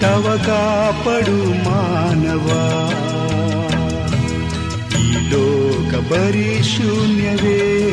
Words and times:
ತವ 0.00 0.42
ಕಾಪಡು 0.46 1.64
ಮಾನವ. 1.64 2.46
ಈ 4.98 5.30
ಲೋಕ 5.30 5.94
ಪರಿಶೂನ್ಯವೇ 5.94 7.88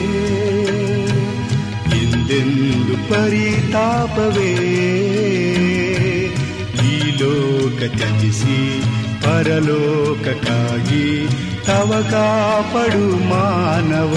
ಎಂದೆಂದು 1.97 3.09
ಪರಿತಾಪವೇ. 3.09 4.55
ಈ 6.85 7.11
ಲೋಕ 7.11 7.95
ತ್ಯಜಿಸಿ 7.95 8.83
ಪರಲೋಕಕ್ಕಾಗಿ 9.23 11.27
ತವ 11.65 12.07
ಕಾಪಡು 12.11 13.29
ಮಾನವ. 13.29 14.15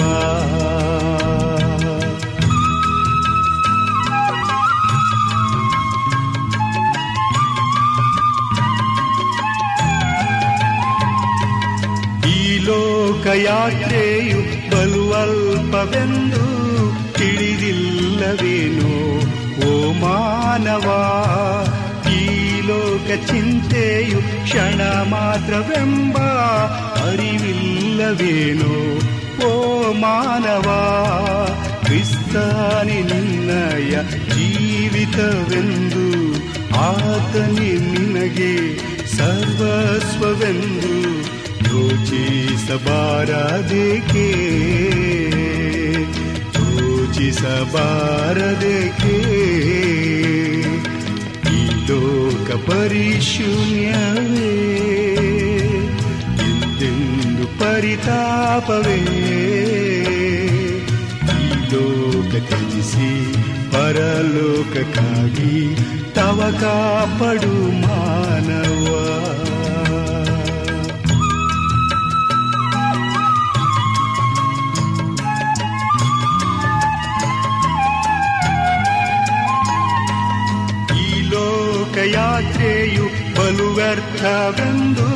ಈ 12.69 12.71
ಲೋಕ 12.71 13.25
ಯಾತ್ರೆಯು 13.39 14.39
ಬಲು 14.71 15.03
ಅಲ್ಪವೆಂದು 15.19 16.43
ತಿಳಿದಿಲ್ಲವೇನೋ 17.17 18.91
ಓ 19.61 19.69
ಮಾನವ 20.01 20.87
ಈ 22.11 22.19
ಲೋಕ 22.67 23.07
ಚಿಂತೆಯು 23.29 24.19
ಕ್ಷಣ 24.43 24.79
ಮಾತ್ರವೆಂಬ 25.11 26.17
ಅರಿವಿಲ್ಲವೇನೋ 27.05 28.75
ಓ 29.43 29.51
ಮಾನವ 30.03 30.67
ಕ್ರಿಸ್ತಾನಿ 31.85 32.99
ನಿನ್ನಯ 33.09 33.93
ಜೀವಿತವೆಂದು 34.29 36.05
ಆತನಿ 36.85 37.71
ನಿನಗೆ 37.87 38.53
ಸರ್ವಸ್ವವೆಂದು 39.17 40.93
ಯೋಚಿಸಬಾರದೇಕೆ 41.69 44.27
ಯೋಚಿಸಬಾರದೇಕೆ 46.69 49.17
ಈ 51.51 51.87
ಲೋಕ 51.87 52.51
ಪರಿಶೂನ್ಯವೇ? 52.51 54.55
ಎಂದು 56.45 57.59
ಪರಿತಾಪವೇ? 57.59 58.99
ಈ 61.21 61.73
ಲೋಕ 61.73 62.47
ತ್ಯಜಿಸಿ 62.47 63.09
ಪರಲೋಕಕ್ಕಾಗಿ 63.71 65.75
ತವ 66.13 66.39
ಕಾಪಡು 66.61 67.87
ಮಾನವ. 67.87 68.85
ಬಲು 83.89 85.09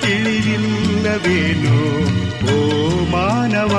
ತಿಳಿವಿಲ್ಲವೇನು 0.00 1.76
ಓ 2.52 2.54
ಮಾನವ, 3.10 3.74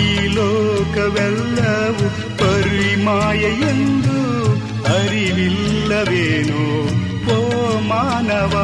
ಈ 0.00 0.26
ಲೋಕವೆಲ್ಲವೂ 0.26 2.36
ಪರಿಮಾಯ 2.36 3.38
ಎಂದು 3.38 4.50
ಅರಿವಿಲ್ಲವೇನು? 4.84 6.92
ಓ 7.32 7.34
ಮಾನವ, 7.80 8.54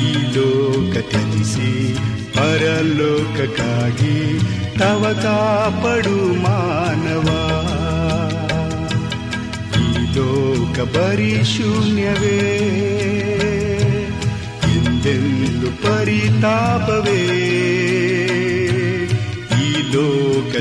ಈ 0.02 0.14
ಲೋಕ 0.14 0.98
ತ್ಯಜಿಸಿ 0.98 1.98
ಪರಲೋಕಕ್ಕಾಗಿ 2.34 4.40
ತವ 4.80 5.20
ಕಾಪಡು 5.22 6.42
ಮಾನವ. 6.42 7.28
ಈ 9.80 10.16
ಲೋಕ 10.16 10.80
ಪರಿಶೂನ್ಯವೇ? 10.80 12.60
ಪರಿತಾಪವೇ. 15.84 17.22
ಈ 19.62 19.92
ಲೋಕ 19.92 20.56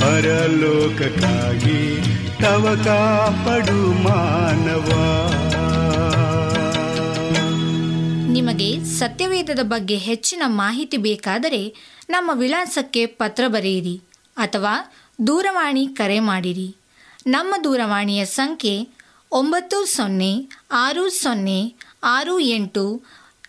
ಪರಲೋಕಕ್ಕಾಗಿ 0.00 2.02
ತವ 2.42 2.80
ಕಾಪಡು 2.84 4.02
ಮಾನವ. 4.02 4.90
ನಿಮಗೆ 8.32 8.84
ಸತ್ಯವೇದದ 8.84 9.58
ಬಗ್ಗೆ 9.62 9.96
ಹೆಚ್ಚಿನ 9.96 10.42
ಮಾಹಿತಿ 10.46 10.96
ಬೇಕಾದರೆ 10.96 11.74
ನಮ್ಮ 12.10 12.30
ವಿಳಾಸಕ್ಕೆ 12.34 13.06
ಪತ್ರ 13.06 13.44
ಬರೆಯಿರಿ 13.46 14.00
ಅಥವಾ 14.36 14.94
ದೂರವಾಣಿ 15.26 15.86
ಕರೆ 15.86 16.20
ಮಾಡಿರಿ. 16.20 16.76
ನಮ್ಮ 17.26 17.54
ದೂರವಾಣಿಯ 17.64 18.24
ಸಂಖ್ಯೆ 18.24 18.88
ಒಂಬತ್ತು 19.32 19.96
ಸೊನ್ನೆ 19.96 20.48
ಆರು 20.72 21.08
ಸೊನ್ನೆ 21.08 21.74
ಆರು 22.04 22.40
ಎಂಟು 22.40 23.02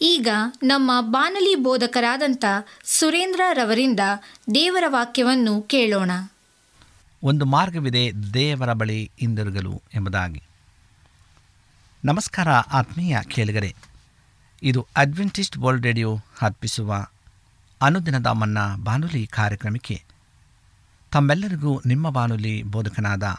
ಈಗ 0.00 0.28
ನಮ್ಮ 0.62 0.90
ಬಾನಲಿ 1.00 1.54
ಬೋಧಕರಾದಂಥ 1.54 2.44
ಸುರೇಂದ್ರ 2.84 3.40
ರವರಿಂದ 3.52 4.00
ದೇವರ 4.54 4.84
ವಾಕ್ಯವನ್ನು 4.86 5.62
ಕೇಳೋಣ. 5.62 6.10
ಒಂದು 7.22 7.44
ಮಾರ್ಗವಿದೆ 7.44 8.12
ದೇವರ 8.34 8.72
ಬಳಿ 8.72 9.10
ಹಿಂದಿರುಗಲು 9.20 9.82
ಎಂಬುದಾಗಿ. 9.94 10.42
ನಮಸ್ಕಾರ 12.04 12.50
ಆತ್ಮೀಯ 12.50 13.18
ಕೇಳಿಗರೆ, 13.22 13.74
ಇದು 14.62 14.86
ಅಡ್ವೆಂಟಿಸ್ಟ್ 14.96 15.58
ವರ್ಲ್ಡ್ 15.58 15.86
ರೇಡಿಯೋ 15.86 16.18
ಅರ್ಪಿಸುವ 16.42 17.06
ಅನುದಿನದ 17.82 18.26
ಮನ್ನ 18.26 18.58
ಬಾನುಲಿ 18.76 19.26
ಕಾರ್ಯಕ್ರಮಕ್ಕೆ 19.26 20.02
ತಮ್ಮೆಲ್ಲರಿಗೂ 21.12 21.82
ನಿಮ್ಮ 21.86 22.10
ಬಾನುಲಿ 22.10 22.62
ಬೋಧಕನಾದ 22.62 23.36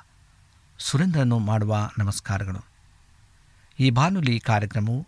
ಸುರೇಂದ್ರನು 0.80 1.40
ಮಾಡುವ 1.40 1.90
ನಮಸ್ಕಾರಗಳು. 1.98 2.66
ಈ 3.80 3.90
ಬಾನುಲಿ 3.90 4.40
ಕಾರ್ಯಕ್ರಮವು 4.40 5.08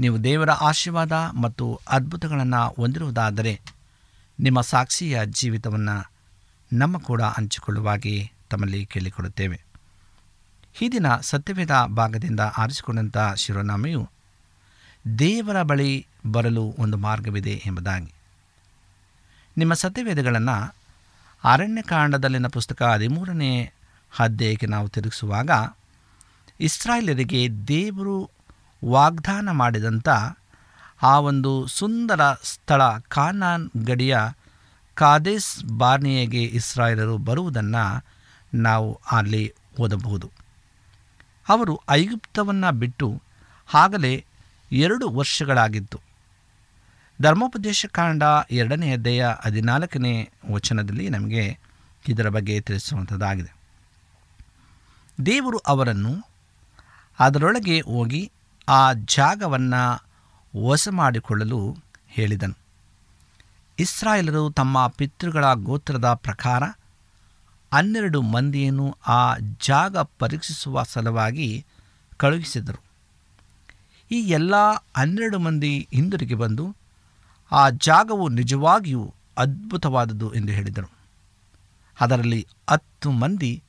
ನೀವು 0.00 0.24
ದೇವರ 0.24 0.50
ಆಶೀರ್ವಾದ 0.50 1.12
ಮತ್ತು 1.12 1.80
ಅದ್ಭುತಗಳನ್ನು 1.88 2.74
ಹೊಂದಿರುವುದಾದರೆ 2.76 3.60
ನಿಮ್ಮ 4.40 4.60
ಸಾಕ್ಷಿಯ 4.60 5.20
ಜೀವಿತವನ್ನು 5.24 6.12
ನಮ್ಮ 6.72 6.98
ಕೂಡ 6.98 7.22
ಹಂಚಿಕೊಳ್ಳುವಾಗಿ 7.22 8.32
ತಮ್ಮಲ್ಲಿ 8.50 8.86
ಕೇಳಿಕೊಡುತ್ತೇವೆ 8.86 9.64
ಈ 10.82 10.88
ದಿನ 10.88 11.16
ಸತ್ಯವೇದ 11.16 11.70
ಭಾಗದಿಂದ 11.96 12.40
ಆರಿಸಿಕೊಂಡಂಥ 12.40 13.18
ಶಿರೋನಾಮೆಯು 13.36 14.10
ದೇವರ 15.18 15.62
ಬಳಿ 15.62 16.06
ಬರಲು 16.32 16.74
ಒಂದು 16.78 16.96
ಮಾರ್ಗವಿದೆ 16.96 17.62
ಎಂಬುದಾಗಿ. 17.66 18.12
ನಿಮ್ಮ 19.58 19.74
ಸತ್ಯವೇದಗಳನ್ನು 19.74 20.74
ಅರಣ್ಯಕಾಂಡದಲ್ಲಿನ 21.44 22.46
ಪುಸ್ತಕ 22.46 22.82
ಹದಿಮೂರನೇ 22.82 23.72
ಅಧ್ಯಾಯಕ್ಕೆ 24.18 24.66
ನಾವು 24.66 24.88
ತಿರುಗಿಸುವಾಗ 24.88 25.50
ಇಸ್ರಾಯೇಲರಿಗೆ 26.60 27.48
ದೇವರು 27.68 28.30
ವಾಗ್ದಾನ 28.84 29.50
ಮಾಡಿದಂಥ 29.50 30.08
ಆ 31.02 31.18
ಒಂದು 31.18 31.66
ಸುಂದರ 31.66 32.20
ಸ್ಥಳ 32.42 32.82
ಕಾನಾನ್ 32.98 33.70
ಗಡಿಯ 33.76 34.18
ಕಾದೇಸ್ 34.94 35.64
ಬಾರ್ನಿಯಗೆ 35.64 36.42
ಇಸ್ರಾಯೇಲರು 36.44 37.18
ಬರುವುದನ್ನು 37.18 38.04
ನಾವು 38.54 39.00
ಅಲ್ಲಿ 39.12 39.54
ಓದಬಹುದು. 39.80 40.30
ಅವರು 41.48 41.80
ಐಗುಪ್ತವನ್ನು 41.90 42.72
ಬಿಟ್ಟು 42.72 43.22
ಆಗಲೇ 43.74 44.24
ಎರಡು 44.72 45.08
ವರ್ಷಗಳಾಗಿತ್ತು. 45.08 46.00
ಧರ್ಮೋಪದೇಶ 47.22 47.86
ಕಾಂಡ 47.86 48.22
ಎರಡನೇ 48.50 48.92
ಅಧ್ಯಾಯ 48.92 49.34
ಹದಿನಾಲ್ಕನೇ 49.44 50.30
ವಚನದಲ್ಲಿ 50.52 51.08
ನಮಗೆ 51.08 51.58
ಇದರ 52.08 52.28
ಬಗ್ಗೆ 52.28 52.60
ತಿಳಿಸುವಂಥದ್ದಾಗಿದೆ 52.60 53.56
ದೇವರು 55.26 55.58
ಅವರನ್ನು 55.58 56.26
ಅದರೊಳಗೆ 57.18 57.80
ಹೋಗಿ 57.80 58.32
ಆ 58.72 58.92
ಜಾಗವನ್ನು 58.92 60.08
ವಶ 60.66 60.88
ಮಾಡಿಕೊಳ್ಳಲು 60.90 61.76
ಹೇಳಿದನು. 62.08 62.54
ಇಸ್ರಾಯೇಲರು 63.78 64.50
ತಮ್ಮ 64.50 64.86
ಪಿತೃಗಳ 64.86 65.44
ಗೋತ್ರದ 65.54 66.12
ಪ್ರಕಾರ 66.14 66.62
ಹನ್ನೆರಡು 67.72 68.22
ಮಂದಿಯನ್ನು 68.22 68.96
ಆ 69.06 69.36
ಜಾಗ 69.66 69.96
ಪರೀಕ್ಷಿಸುವ 69.98 70.82
ಸಲುವಾಗಿ 70.82 71.66
ಕಳುಹಿಸಿದರು. 72.16 72.82
ಈ 74.10 74.20
ಎಲ್ಲ 74.20 74.54
ಹನ್ನೆರಡು 74.96 75.38
ಮಂದಿ 75.38 75.88
ಹಿಂದಿರುಗಿ 75.92 76.34
ಬಂದು 76.34 76.76
ಆ 77.52 77.70
ಜಾಗವು 77.70 78.28
ನಿಜವಾಗಿಯೂ 78.28 79.14
ಅದ್ಭುತವಾದದ್ದು 79.38 80.34
ಎಂದು 80.34 80.52
ಹೇಳಿದರು. 80.52 80.90
ಅದರಲ್ಲಿ 82.00 82.46
ಹತ್ತು 82.70 83.10
ಮಂದಿ 83.10 83.62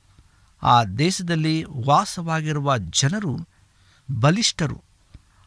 ಆ 0.63 0.83
ದೇಶದಲ್ಲಿ 0.83 1.65
ವಾಸವಾಗಿರುವ 1.85 2.77
ಜನರು 2.77 3.39
ಬಲಿಷ್ಠರು. 4.19 4.92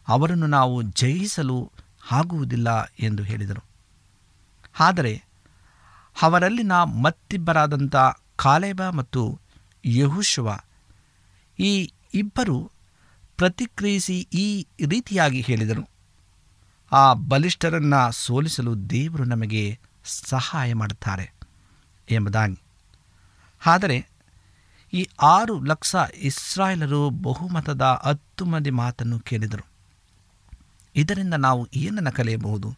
ಅವರನ್ನು 0.08 0.46
ನಾವು 0.46 0.82
ಜಯಿಸಲು 0.82 1.72
ಆಗುವುದಿಲ್ಲ 2.10 2.84
ಎಂದು 2.84 3.22
ಹೇಳಿದರು. 3.22 3.64
ಆದರೆ 4.78 5.24
ಅವರಲ್ಲಿನ 6.22 6.72
ಮತ್ತಿಬ್ಬರಾದಂಥ 6.82 7.96
ಕಾಲೇಬ 8.36 8.90
ಮತ್ತು 8.90 9.40
ಯಹುಶುವ, 9.84 10.58
ಈ 11.58 11.92
ಇಬ್ಬರು 12.14 12.72
ಪ್ರತಿಕ್ರಿಯಿಸಿ 13.36 14.28
ಈ 14.32 14.66
ರೀತಿಯಾಗಿ 14.86 15.40
ಹೇಳಿದರು, 15.40 15.88
ಆ 16.92 17.12
ಬಲಿಷ್ಠರನ್ನು 17.12 18.12
ಸೋಲಿಸಲು 18.12 18.90
ದೇವರು 18.90 19.24
ನಮಗೆ 19.24 19.78
ಸಹಾಯ 20.04 20.74
ಮಾಡುತ್ತಾರೆ 20.74 21.32
ಎಂಬುದಾಗಿ. 22.10 22.62
ಆದರೆ 23.66 24.08
ಈ 24.92 25.08
ಆರು 25.22 25.64
ಲಕ್ಷ 25.64 25.96
ಇಸ್ರಾಯೇಲರು 26.14 27.10
ಬಹುಮತದ 27.10 27.82
ಹತ್ತು 27.82 28.44
ಮಂದಿ 28.44 28.70
ಮಾತನ್ನು 28.70 29.18
ಕೇಳಿದರು. 29.18 29.75
ಇದರಿಂದ 30.96 31.34
ನಾವು 31.34 31.68
ಏನನ್ನು 31.74 32.12
ಕಲಿಯಬಹುದು 32.12 32.76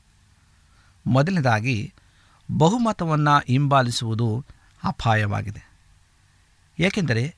ಮೊದಲನೇದಾಗಿ, 1.07 1.95
ಬಹುಮತವನ್ನು 2.59 3.38
ಹಿಂಬಾಲಿಸುವುದು 3.47 4.45
ಅಪಾಯವಾಗಿದೆ. 4.85 5.71
ಏಕೆಂದರೆ 6.78 7.37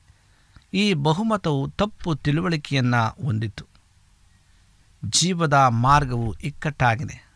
ಈ 0.73 0.93
ಬಹುಮತವು 0.93 1.69
ತಪ್ಪು 1.69 2.15
ತಿಳುವಳಿಕೆಯನ್ನು 2.15 3.25
ಹೊಂದಿತ್ತು. 3.25 3.65
ಜೀವದ 5.05 5.53
ಮಾರ್ಗವು 5.53 6.35
ಇಕ್ಕಟ್ಟಾಗಿದೆ. 6.43 7.31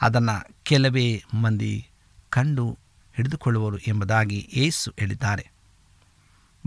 ಅದನ್ನು 0.00 0.54
ಕೆಲವೇ 0.62 1.24
ಮಂದಿ 1.34 1.88
ಕಂಡು 2.30 2.78
ಹಿಡಿದುಕೊಳ್ಳುವರು 3.16 3.78
ಎಂಬುದಾಗಿ 3.78 4.50
ಏಸು 4.52 4.92
ಹೇಳಿದ್ದಾರೆ. 4.98 5.52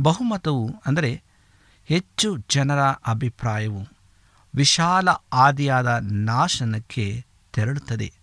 ಬಹುಮತವು 0.02 0.70
ಅಂದರೆ 0.86 1.24
ಹೆಚ್ಚು 1.86 2.38
ಜನರ 2.38 2.80
ಅಭಿಪ್ರಾಯವು 2.82 3.93
ವಿಶಾಲ 4.56 5.10
ಆದಿಯಾದ 5.34 6.00
ನಾಶನಕ್ಕೆ 6.02 7.26
ತೆರಳುತ್ತದೆ. 7.54 8.14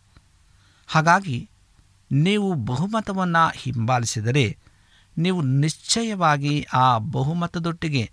ಹಾಗಾಗಿ 0.87 1.51
ನೀವು 2.13 2.55
ಬಹುಮತವನ್ನು 2.55 3.53
ಹಿಂಬಾಲಿಸಿದರೆ 3.55 4.59
ನೀವು 5.19 5.43
ನಿಶ್ಚಯವಾಗಿ 5.43 6.67
ಆ 6.73 6.99
ಬಹುಮತದೊಟ್ಟಿಗೆ 6.99 8.11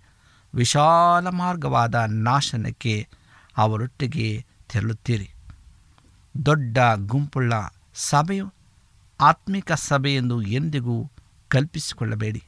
ವಿಶಾಲ 0.54 1.28
ಮಾರ್ಗವಾದ 1.28 1.94
ನಾಶನಕ್ಕೆ 1.94 3.08
ಅವರೊಟ್ಟಿಗೆ 3.56 4.46
ತೆರಳುತ್ತೀರಿ. 4.68 5.30
ದೊಡ್ಡ 6.46 6.78
ಗುಂಪುಳ್ಳ 6.96 7.52
ಸಭೆಯು 7.94 8.52
ಆತ್ಮಿಕ 9.20 9.72
ಸಭೆ 9.72 10.14
ಎಂದು 10.14 10.42
ಎಂದಿಗೂ 10.42 11.10
ಕಲ್ಪಿಸಿಕೊಳ್ಳಬೇಡಿ. 11.48 12.44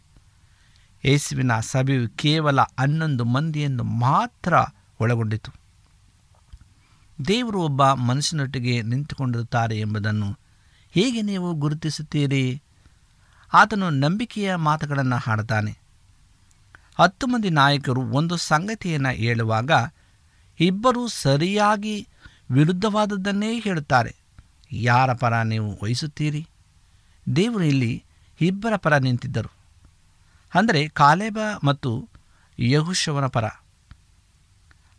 ಯೇಸುವಿನ 1.05 1.61
ಸಭೆಯು 1.61 2.09
ಕೇವಲ 2.09 2.61
ಹನ್ನೊಂದು 2.61 3.25
ಮಂದಿಯನ್ನು 3.25 3.85
ಮಾತ್ರ 3.85 4.55
ಒಳಗೊಂಡಿತು. 5.01 5.60
ದೇವರು 7.29 7.63
ಒಬ್ಬ 7.63 7.85
ಮನಸ್ಸಿನೊಟ್ಟಿಗೆ 7.85 8.83
ನಿಂತುಕೊಂಡಿರುತ್ತಾರೆ 8.83 9.79
ಎಂಬುದನ್ನು 9.79 10.39
ಹೇಗೆ 10.91 11.23
ನೀವು 11.23 11.55
ಗುರುತಿಸುತ್ತೀರಿ? 11.55 12.63
ಆತನು 13.55 13.91
ನಂಬಿಕೆಯ 13.91 14.55
ಮಾತುಗಳನ್ನು 14.55 15.17
ಹಾಡುತ್ತಾನೆ. 15.17 15.79
ಹತ್ತು 16.99 17.27
ಮಂದಿ 17.27 17.51
ನಾಯಕರು 17.51 18.01
ಒಂದು 18.01 18.37
ಸಂಗತಿಯನ್ನು 18.37 19.09
ಹೇಳುವಾಗ 19.09 19.71
ಇಬ್ಬರು 20.61 21.09
ಸರಿಯಾಗಿ 21.09 22.09
ವಿರುದ್ಧವಾದದ್ದನ್ನೇ 22.51 23.61
ಹೇಳುತ್ತಾರೆ. 23.61 24.17
ಯಾರ 24.73 25.13
ಪರ 25.13 25.43
ನೀವು 25.43 25.79
ವಹಿಸುತ್ತೀರಿ? 25.83 26.49
ದೇವರು 27.37 27.65
ಇಲ್ಲಿ 27.65 28.05
ಇಬ್ಬರ 28.41 28.77
ಪರ 28.77 28.97
ನಿಂತಿದ್ದರು. 28.97 29.53
ಅಂದರೆ 30.55 30.89
ಕಾಲೇಬ 30.89 31.39
ಮತ್ತು 31.65 32.09
ಯಹುಶವನ 32.59 33.27
ಪರ. 33.27 33.45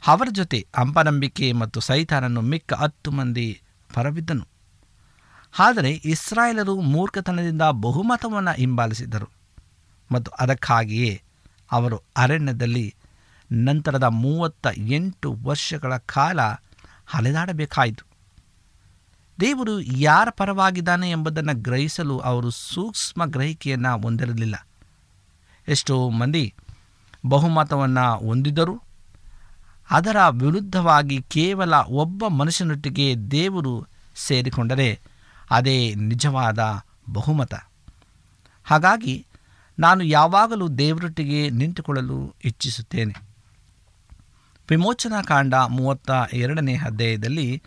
ಅವರ 0.07 0.27
ಜೊತೆ 0.31 0.67
ಅಂಬನಂಬಿಕೆ 0.77 1.51
ಮತ್ತು 1.51 1.79
ಸೈತಾನನ್ನು 1.79 2.41
ಮಿಕ್ಕ 2.41 2.73
ಹತ್ತು 2.73 3.11
ಮಂದಿ 3.11 3.61
ಹೊರಬಿದ್ದನು 3.95 4.47
ಆದರೆ 5.59 5.91
ಇಸ್ರಾಯೇಲರು 5.91 6.81
ಮೂರ್ಖತನದಿಂದ 6.81 7.61
ಬಹುಮತವನ್ನು 7.61 8.51
ಹಿಂಬಾಲಿಸಿದರು 8.51 9.29
ಮತ್ತು 10.11 10.31
ಅದಕ್ಕಾಗಿಯೇ 10.31 11.21
ಅವರು 11.71 12.03
ಅರಣ್ಯದಲ್ಲಿ 12.17 12.95
ನಂತರದ 13.51 14.03
ಮೂವತ್ತ 14.03 14.67
ಎಂಟು 14.77 15.33
ವರ್ಷಗಳ 15.33 15.97
ಕಾಲ 15.97 16.41
ಅಲೆದಾಡಬೇಕಾಯಿತು 17.13 18.11
ದೇವರು 19.39 19.81
ಯಾರ 19.81 20.27
ಪರವಾಗಿದ್ದಾನೆ 20.29 21.09
ಎಂಬುದನ್ನು 21.09 21.61
ಗ್ರಹಿಸಲು 21.61 22.19
ಅವರು 22.19 22.49
ಸೂಕ್ಷ್ಮ 22.49 23.25
ಗ್ರಹಿಕೆಯನ್ನು 23.25 24.01
ಹೊಂದಿರಲಿಲ್ಲ. 24.01 24.67
ಎಷ್ಟೋ 25.67 26.09
ಮಂದಿ 26.09 26.53
ಬಹುಮತವನ್ನು 27.25 28.27
ಹೊಂದಿದ್ದರು. 28.27 28.90
ಅದರ 29.91 30.17
ವಿರುದ್ಧವಾಗಿ 30.31 31.21
ಕೇವಲ 31.21 31.75
ಒಬ್ಬ 31.75 32.27
ಮನುಷ್ಯನೊಟ್ಟಿಗೆ 32.27 33.15
ದೇವರು 33.15 33.87
ಸೇರಿಕೊಂಡರೆ 34.15 34.99
ಅದೇ 35.51 35.95
ನಿಜವಾದ 35.95 36.81
ಬಹುಮತ. 37.09 37.53
ಹಾಗಾಗಿ 38.63 39.25
ನಾನು 39.79 40.03
ಯಾವಾಗಲೂ 40.03 40.67
ದೇವರೊಟ್ಟಿಗೆ 40.67 41.49
ನಿಂತುಕೊಳ್ಳಲು 41.49 42.35
ಇಚ್ಛಿಸುತ್ತೇನೆ. 42.45 43.15
ವಿಮೋಚನಾ 44.69 45.21
ಕಾಂಡ 45.21 45.55
ಮೂವತ್ತ 45.55 46.11
ಎರಡನೇ 46.33 46.77
ಅಧ್ಯಾಯದಲ್ಲಿ 46.77 47.63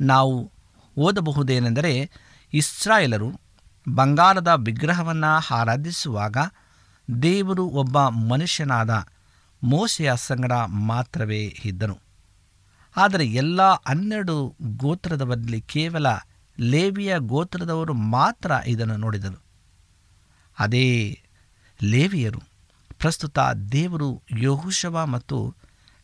ನಾವು 0.00 0.52
ಓದಬಹುದೇನೆಂದರೆ 0.98 2.10
ಇಸ್ರಾಯೇಲರು 2.54 3.40
ಬಂಗಾರದ 3.94 4.48
ವಿಗ್ರಹವನ್ನು 4.56 5.54
ಆರಾಧಿಸುವಾಗ 5.54 6.36
ದೇವರು 7.22 7.64
ಒಬ್ಬ 7.64 8.00
ಮನುಷ್ಯನಾದ 8.00 9.06
ಮೋಸೆಯ 9.62 10.12
ಸಂಗಡ 10.16 10.52
ಮಾತ್ರವೇ 10.66 11.56
ಇದ್ದನು. 11.64 11.98
ಆದರೆ 12.96 13.26
ಎಲ್ಲ 13.26 13.62
ಹನ್ನೆರಡು 13.72 14.56
ಗೋತ್ರದವರಲ್ಲಿ 14.62 15.60
ಕೇವಲ 15.60 16.06
ಲೇವಿಯ 16.60 17.14
ಗೋತ್ರದವರು 17.18 17.94
ಮಾತ್ರ 17.94 18.52
ಇದನ್ನು 18.66 18.96
ನೋಡಿದರು. 18.96 19.42
ಅದೇ 20.58 21.20
ಲೇವಿಯರು, 21.82 22.42
ಪ್ರಸ್ತುತ 22.98 23.38
ದೇವರು 23.72 24.22
ಯೋಹುಶವ 24.30 25.06
ಮತ್ತು 25.06 25.54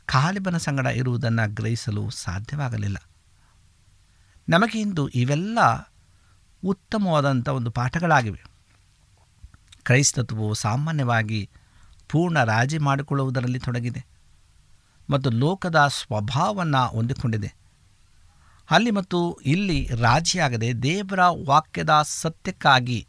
ಕಾಲಿಬನ 0.06 0.56
ಸಂಗಡ 0.56 0.86
ಇರುವುದನ್ನು 0.86 1.54
ಗ್ರಹಿಸಲು 1.54 2.10
ಸಾಧ್ಯವಾಗಲಿಲ್ಲ. 2.10 2.96
ನಮಗೆ 4.48 4.80
ಇಂದು 4.80 5.08
ಇವೆಲ್ಲ 5.08 5.58
ಉತ್ತಮವಾದಂಥ 6.64 7.48
ಒಂದು 7.48 7.70
ಪಾಠಗಳಾಗಿವೆ. 7.70 8.44
ಕ್ರೈಸ್ತತ್ವವು 9.82 10.54
ಸಾಮಾನ್ಯವಾಗಿ 10.54 11.50
ಪೂರ್ಣ 12.14 12.38
ರಾಜಿ 12.44 12.78
ಮಾಡಿಕೊಳ್ಳುವುದರಲ್ಲಿ 12.78 13.60
ತೊಡಗಿದೆ 13.60 14.02
ಮತ್ತು 15.10 15.30
ಲೋಕದ 15.30 15.78
ಸ್ವಭಾವವನ್ನು 15.98 16.82
ಹೊಂದಿಕೊಂಡಿದೆ. 16.88 17.50
ಅಲ್ಲಿ 18.68 18.90
ಮತ್ತು 18.90 19.18
ಇಲ್ಲಿ 19.44 19.78
ರಾಜಿಯಾಗದೆ 20.00 20.68
ದೇವರ 20.82 21.22
ವಾಕ್ಯದ 21.46 21.94
ಸತ್ಯಕ್ಕಾಗಿ 22.20 23.00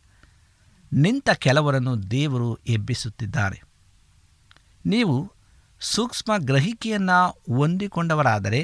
ನಿಂತ 0.93 1.29
ಕೆಲವರನ್ನು 1.45 1.93
ದೇವರು 2.11 2.49
ಎಬ್ಬಿಸುತ್ತಿದ್ದಾರೆ. 2.67 3.59
ನೀವು 4.85 5.15
ಸೂಕ್ಷ್ಮ 5.79 6.31
ಗ್ರಹಿಕೆಯನ್ನು 6.37 7.19
ಹೊಂದಿಕೊಂಡವರಾದರೆ 7.55 8.61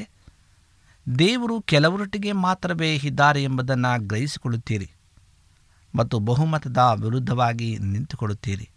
ದೇವರು 1.20 1.56
ಕೆಲವರೊಟ್ಟಿಗೆ 1.62 2.32
ಮಾತ್ರವೇ 2.46 2.90
ಇದ್ದಾರೆ 3.04 3.44
ಎಂಬುದನ್ನು 3.44 3.92
ಗ್ರಹಿಸಿಕೊಳ್ಳುತ್ತೀರಿ 4.08 4.88
ಮತ್ತು 5.94 6.20
ಬಹುಮತದ 6.20 6.82
ವಿರುದ್ಧವಾಗಿ 7.04 7.70
ನಿಂತುಕೊಳ್ಳುತ್ತೀರಿ. 7.92 8.68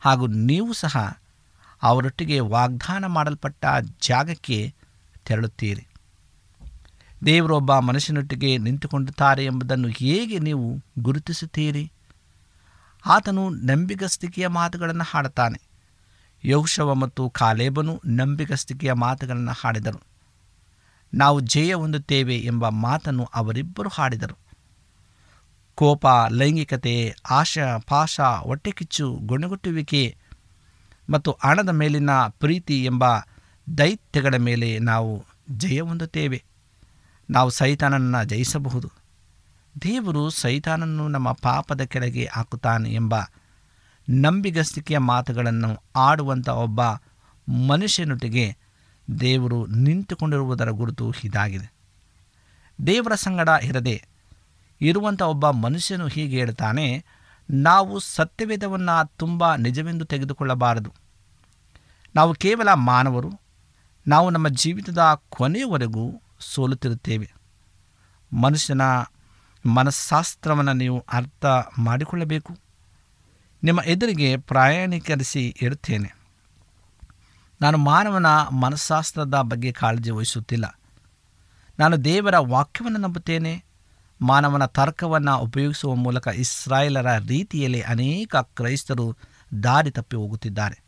ಹಾಗೂ 0.00 0.26
ನೀವು 0.26 0.72
ಸಹ 0.72 1.20
ಅವರೊಟ್ಟಿಗೆ 1.82 2.40
ವಾಗ್ದಾನ 2.40 3.06
ಮಾಡಲ್ಪಟ್ಟ 3.06 3.66
ಜಾಗಕ್ಕೆ 4.08 4.74
ತೆರಳುತ್ತೀರಿ. 5.26 5.86
ದೇವರೊಬ್ಬ 7.26 7.78
ಮನುಷ್ಯನೊಟ್ಟಿಗೆ 7.78 8.58
ನಿಂತುಕೊಂಡಿದ್ದಾರೆ 8.58 9.44
ಎಂಬುದನ್ನು 9.44 9.88
ಹೇಗೆ 9.88 10.38
ನೀವು 10.38 10.80
ಗುರುತಿಸುತ್ತೀರಿ? 10.98 11.92
ಆತನು 13.06 13.50
ನಂಬಿಗಸ್ತಿಕೆಯ 13.50 14.46
ಮಾತುಗಳನ್ನು 14.46 15.04
ಹಾಡುತ್ತಾನೆ. 15.10 15.60
ಯೌಶವ 16.44 16.94
ಮತ್ತು 16.94 17.30
ಕಾಲೇಬನು 17.30 18.02
ನಂಬಿಗಸ್ತಿಕೆಯ 18.06 18.92
ಮಾತುಗಳನ್ನು 18.92 19.52
ಹಾಡಿದರು. 19.60 20.02
ನಾವು 21.14 21.40
ಜಯ 21.40 21.74
ಹೊಂದುತ್ತೇವೆ 21.74 22.38
ಎಂಬ 22.38 22.68
ಮಾತನ್ನು 22.68 23.24
ಅವರಿಬ್ಬರು 23.24 23.88
ಹಾಡಿದರು. 23.88 24.49
ಕೋಪ, 25.80 26.06
ಲೈಂಗಿಕತೆ, 26.30 27.14
ಆಶ, 27.30 27.58
ಪಾಶ, 27.88 28.20
ಹೊಟ್ಟೆಕಿಚ್ಚು, 28.20 29.18
ಗುಣಗುಟ್ಟುವಿಕೆ 29.20 30.16
ಮತ್ತು 31.10 31.38
ಹಣದ 31.44 31.68
ಮೇಲಿನ 31.68 32.10
ಪ್ರೀತಿ 32.28 32.84
ಎಂಬ 32.84 33.04
ದೈತ್ಯಗಳ 33.78 34.34
ಮೇಲೆ 34.36 34.78
ನಾವು 34.78 35.24
ಜಯ 35.50 35.80
ಹೊಂದುತ್ತೇವೆ. 35.80 36.44
ನಾವು 37.30 37.50
ಸೈತಾನನನ್ನು 37.50 38.24
ಜಯಿಸಬಹುದು. 38.24 38.90
ದೇವರು 39.82 40.30
ಸೈತಾನನ್ನು 40.30 41.08
ನಮ್ಮ 41.08 41.32
ಪಾಪದ 41.32 41.80
ಕೆಳಗೆ 41.80 42.28
ಹಾಕುತ್ತಾನೆ 42.32 42.94
ಎಂಬ 42.94 43.14
ನಂಬಿಗಸ್ತಿಕೆಯ 44.10 44.98
ಮಾತುಗಳನ್ನು 44.98 45.82
ಆಡುವಂಥ 45.96 46.48
ಒಬ್ಬ 46.48 46.80
ಮನುಷ್ಯನೊಟ್ಟಿಗೆ 47.66 48.56
ದೇವರು 49.20 49.66
ನಿಂತುಕೊಂಡಿರುವುದರ 49.66 50.70
ಗುರುತು 50.70 51.14
ಇದಾಗಿದೆ. 51.24 51.72
ದೇವರ 52.86 53.14
ಸಂಗಡ 53.14 53.48
ಇರದೆ 53.62 54.09
ಇರುವಂಥ 54.82 55.22
ಒಬ್ಬ 55.22 55.50
ಮನುಷ್ಯನು 55.50 56.06
ಹೀಗೆ 56.06 56.38
ಹೇಳ್ತಾನೆ, 56.38 57.04
ನಾವು 57.50 57.98
ಸತ್ಯವೇದವನ್ನು 57.98 59.16
ತುಂಬ 59.16 59.54
ನಿಜವೆಂದು 59.54 60.04
ತೆಗೆದುಕೊಳ್ಳಬಾರದು. 60.04 60.94
ನಾವು 62.14 62.34
ಕೇವಲ 62.34 62.72
ಮಾನವರು, 62.72 63.40
ನಾವು 64.06 64.30
ನಮ್ಮ 64.30 64.48
ಜೀವಿತದ 64.48 64.98
ಕೊನೆಯವರೆಗೂ 65.28 66.22
ಸೋಲುತ್ತಿರುತ್ತೇವೆ. 66.40 67.34
ಮನುಷ್ಯನ 68.32 68.82
ಮನಸ್ಸಾಸ್ತ್ರವನ್ನು 69.66 70.72
ನೀವು 70.72 71.04
ಅರ್ಥ 71.12 71.46
ಮಾಡಿಕೊಳ್ಳಬೇಕು. 71.78 72.56
ನಿಮ್ಮ 73.62 73.80
ಎದುರಿಗೆ 73.82 74.36
ಪ್ರಯಾಣೀಕರಿಸಿ 74.36 75.56
ಇರುತ್ತೇನೆ. 75.62 76.16
ನಾನು 77.60 77.78
ಮಾನವನ 77.78 78.26
ಮನಸ್ಸಾಸ್ತ್ರದ 78.52 79.34
ಬಗ್ಗೆ 79.42 79.72
ಕಾಳಜಿ 79.72 80.10
ವಹಿಸುತ್ತಿಲ್ಲ. 80.10 80.80
ನಾನು 81.78 82.04
ದೇವರ 82.04 82.38
ವಾಕ್ಯವನ್ನು 82.38 82.98
ನಂಬುತ್ತೇನೆ. 82.98 83.64
ಮಾನವನ 84.20 84.66
ತರ್ಕವನ್ನು 84.66 85.38
ಉಪಯೋಗಿಸುವ 85.38 85.94
ಮೂಲಕ 85.94 86.26
ಇಸ್ರಾಯೇಲರ 86.26 87.18
ರೀತಿಯಲ್ಲಿ 87.18 87.80
ಅನೇಕ 87.80 88.36
ಕ್ರೈಸ್ತರು 88.36 89.16
ದಾರಿ 89.62 89.90
ತಪ್ಪಿ 89.90 90.16
ಹೋಗುತ್ತಿದ್ದಾರೆ. 90.16 90.82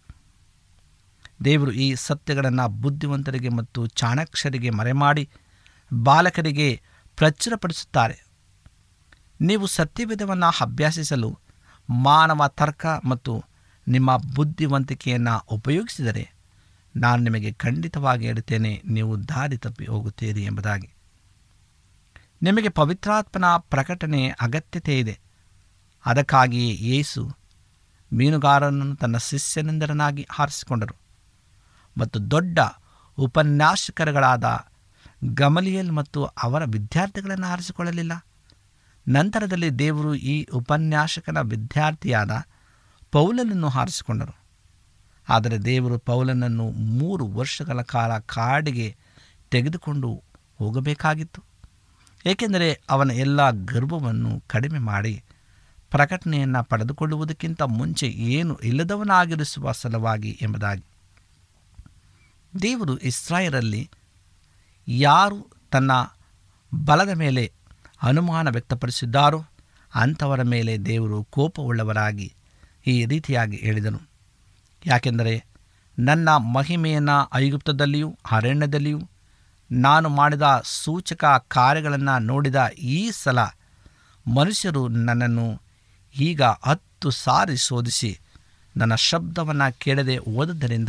ದೇವರು 1.45 1.73
ಈ 1.73 1.95
ಸತ್ಯಗಳನ್ನು 1.95 2.69
ಬುದ್ಧಿವಂತರಿಗೆ 2.69 3.49
ಮತ್ತು 3.49 3.87
ಚಾಣಾಕ್ಷರಿಗೆ 3.87 4.71
ಮರೆಮಾಡಿ 4.71 5.29
ಬಾಲಕರಿಗೆ 5.95 6.83
ಪ್ರಚುರಪಡಿಸುತ್ತಾರೆ. 7.17 8.27
ನೀವು 9.41 9.67
ಸತ್ಯವೇದವನ್ನು 9.67 10.61
ಅಭ್ಯಾಸಿಸಲು 10.61 11.39
ಮಾನವ 11.89 12.49
ತರ್ಕ 12.49 12.87
ಮತ್ತು 12.87 13.45
ನಿಮ್ಮ 13.89 14.17
ಬುದ್ಧಿವಂತಿಕೆಯನ್ನು 14.17 15.55
ಉಪಯೋಗಿಸಿದರೆ 15.55 16.33
ನಾನು 16.97 17.23
ನಿಮಗೆ 17.23 17.53
ಖಂಡಿತವಾಗಿ 17.53 18.27
ಹೇಳುತ್ತೇನೆ, 18.27 18.83
ನೀವು 18.87 19.29
ದಾರಿ 19.29 19.57
ತಪ್ಪಿ 19.57 19.87
ಹೋಗುತ್ತೀರಿ 19.87 20.45
ಎಂಬುದಾಗಿ. 20.45 20.92
ನಿಮಗೆ 22.43 22.69
ಪವಿತ್ರಾತ್ಮನ 22.69 23.45
ಪ್ರಕಟಣೆ 23.57 24.29
ಅಗತ್ಯತೆ 24.29 24.99
ಇದೆ. 24.99 25.21
ಅದಕ್ಕಾಗಿಯೇ 26.07 26.89
ಯೇಸು 26.89 27.31
ಮೀನುಗಾರನನ್ನು 28.13 28.97
ತನ್ನ 28.97 29.17
ಶಿಷ್ಯನೆಂದರನಾಗಿ 29.17 30.27
ಆರಿಸಿಕೊಂಡರು. 30.39 30.95
ಮತ್ತು 31.99 32.31
ದೊಡ್ಡ 32.31 32.59
ಉಪನ್ಯಾಸಕರುಗಳಾದ 33.19 34.67
ಗಮಲಿಯಲ್ 35.35 35.93
ಮತ್ತು 35.93 36.25
ಅವರ 36.25 36.65
ವಿದ್ಯಾರ್ಥಿಗಳನ್ನು 36.65 37.47
ಆರಿಸಿಕೊಳ್ಳಲಿಲ್ಲ. 37.47 38.27
ನಂತರದಲ್ಲಿ 39.09 39.71
ದೇವರು 39.71 40.15
ಈ 40.15 40.45
ಉಪನ್ಯಾಸಕನ 40.45 41.41
ವಿದ್ಯಾರ್ಥಿಯಾದ 41.41 42.43
ಪೌಲನನ್ನು 43.13 43.69
ಹಾರಿಸಿಕೊಂಡರು 43.69 44.37
ಆದರೆ 45.29 45.59
ದೇವರು 45.59 45.99
ಪೌಲನನ್ನು 45.99 46.71
ಮೂರು 46.71 47.27
ವರ್ಷಗಳ 47.27 47.83
ಕಾಲ 47.83 48.19
ಕಾಡಿಗೆ 48.19 48.97
ತೆಗೆದುಕೊಂಡು 49.51 50.23
ಹೋಗಬೇಕಾಗಿತ್ತು. 50.59 51.52
ಏಕೆಂದರೆ 52.27 52.81
ಅವನ 52.91 53.11
ಎಲ್ಲ 53.11 53.51
ಗರ್ವವನ್ನು 53.51 54.43
ಕಡಿಮೆ 54.47 54.79
ಮಾಡಿ 54.79 55.23
ಪ್ರಕಟಣೆಯನ್ನು 55.91 56.65
ಪಡೆದುಕೊಳ್ಳುವುದಕ್ಕಿಂತ 56.65 57.63
ಮುಂಚೆ 57.63 58.07
ಏನು 58.07 58.57
ಇಲ್ಲದವನಾಗಿರಿಸುವ 58.57 59.73
ಸಲುವಾಗಿ 59.73 60.39
ಎಂಬುದಾಗಿ. 60.43 60.85
ದೇವರು 62.63 62.97
ಇಸ್ರಾಯರಲ್ಲಿ 62.97 63.91
ಯಾರು 64.89 65.51
ತನ್ನ 65.71 65.91
ಬಲದ 66.85 67.09
ಮೇಲೆ 67.09 67.53
ಅನುಮಾನ 68.03 68.49
ವ್ಯಕ್ತಪಡಿಸಿದ್ದಾರೋ 68.51 69.45
ಅಂಥವರ 69.95 70.43
ಮೇಲೆ 70.43 70.79
ದೇವರು 70.79 71.25
ಕೋಪವುಳ್ಳವರಾಗಿ 71.25 72.35
ಈ 72.87 73.07
ರೀತಿಯಾಗಿ 73.07 73.57
ಹೇಳಿದನು. 73.57 74.01
ಯಾಕೆಂದರೆ 74.87 75.45
ನನ್ನ 75.99 76.37
ಮಹಿಮೆಯನ್ನು 76.37 77.31
ಐಗುಪ್ತದಲ್ಲಿಯೂ 77.35 78.19
ಅರಣ್ಯದಲ್ಲಿಯೂ 78.31 79.01
ನಾನು 79.73 80.09
ಮಾಡಿದ 80.09 80.63
ಸೂಚಕ 80.65 81.25
ಕಾರ್ಯಗಳನ್ನು 81.49 82.19
ನೋಡಿದ 82.19 82.57
ಈ 82.79 83.11
ಸಲ 83.11 83.39
ಮನುಷ್ಯರು 84.29 84.89
ನನ್ನನ್ನು 84.89 85.63
ಈಗ 86.17 86.43
ಹತ್ತು 86.43 87.11
ಸಾರಿ 87.11 87.57
ಶೋಧಿಸಿ 87.57 88.21
ನನ್ನ 88.77 88.95
ಶಬ್ದವನ್ನು 88.95 89.79
ಕೇಳದೆ 89.79 90.19
ಓದದ್ದರಿಂದ 90.19 90.89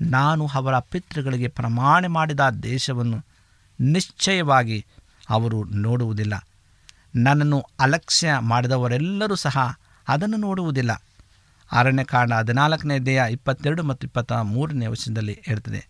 ನಾನು 0.00 0.46
ಅವರ 0.46 0.78
ಪಿತೃಗಳಿಗೆ 0.78 1.48
ಪ್ರಮಾಣ 1.48 2.06
ಮಾಡಿದ 2.06 2.40
ದೇಶವನ್ನು 2.62 3.24
ನಿಶ್ಚಯವಾಗಿ 3.80 4.86
ಅವರು 5.30 5.64
ನೋಡುವುದಿಲ್ಲ. 5.64 6.46
ನನ್ನನ್ನು 7.16 7.66
ಅಲಕ್ಷ್ಯ 7.80 8.38
ಮಾಡಿದವರೆಲ್ಲರೂ 8.38 9.34
ಸಹ 9.34 9.78
ಅದನ್ನು 10.08 10.36
ನೋಡುವುದಿಲ್ಲ. 10.36 11.02
ಅರಣ್ಯಕಾಂಡ 11.72 12.32
ಹದಿನಾಲ್ಕನೇ 12.32 12.98
ದೇಹ 12.98 13.22
ಇಪ್ಪತ್ತೆರಡು 13.30 13.82
ಮತ್ತು 13.82 14.06
ಇಪ್ಪತ್ತ 14.06 14.32
ಮೂರನೇ 14.32 14.86
ವರ್ಷದಲ್ಲಿ 14.86 15.42
ಹೇಳ್ತದೆ, 15.44 15.88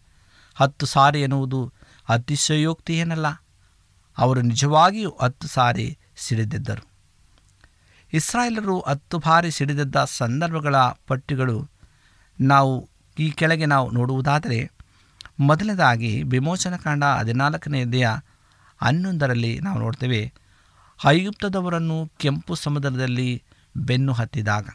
ಹತ್ತು 0.57 0.87
ಸಾರಿ 0.87 1.23
ಎನ್ನುವುದು 1.23 1.73
ಅತಿಶಯೋಕ್ತಿ 2.08 2.94
ಏನಲ್ಲ 2.94 3.26
ಅವರು 4.18 4.40
ನಿಜವಾಗಿಯೂ 4.40 5.16
ಹತ್ತು 5.20 5.49
ಸಾರಿ 5.49 5.99
ಸಿಡಿದಿದ್ದರು. 6.16 6.88
ಇಸ್ರಾಯೇಲರು 8.12 8.80
ಹತ್ತು 8.80 9.18
ಬಾರಿ 9.18 9.50
ಸಿಡಿದಿದ್ದ 9.50 9.96
ಸಂದರ್ಭಗಳ 10.04 10.76
ಪಟ್ಟಿಗಳು 10.76 11.70
ನಾವು 12.40 12.90
ಈ 13.18 13.30
ಕೆಳಗೆ 13.30 13.66
ನಾವು 13.66 13.90
ನೋಡುವುದಾದರೆ, 13.90 14.70
ಮೊದಲನೇದಾಗಿ 15.40 16.23
ವಿಮೋಚನಕಾಂಡ 16.23 17.04
ಹದಿನಾಲ್ಕನೇ 17.04 17.84
ದೇಹ 17.84 18.11
ಹನ್ನೊಂದರಲ್ಲಿ 18.80 19.61
ನಾವು 19.61 19.78
ನೋಡ್ತೇವೆ, 19.78 20.32
ಐಗುಪ್ತದವರನ್ನು 21.06 22.12
ಕೆಂಪು 22.18 22.54
ಸಮುದ್ರದಲ್ಲಿ 22.54 23.42
ಬೆನ್ನು 23.76 24.12
ಹತ್ತಿದಾಗ. 24.12 24.68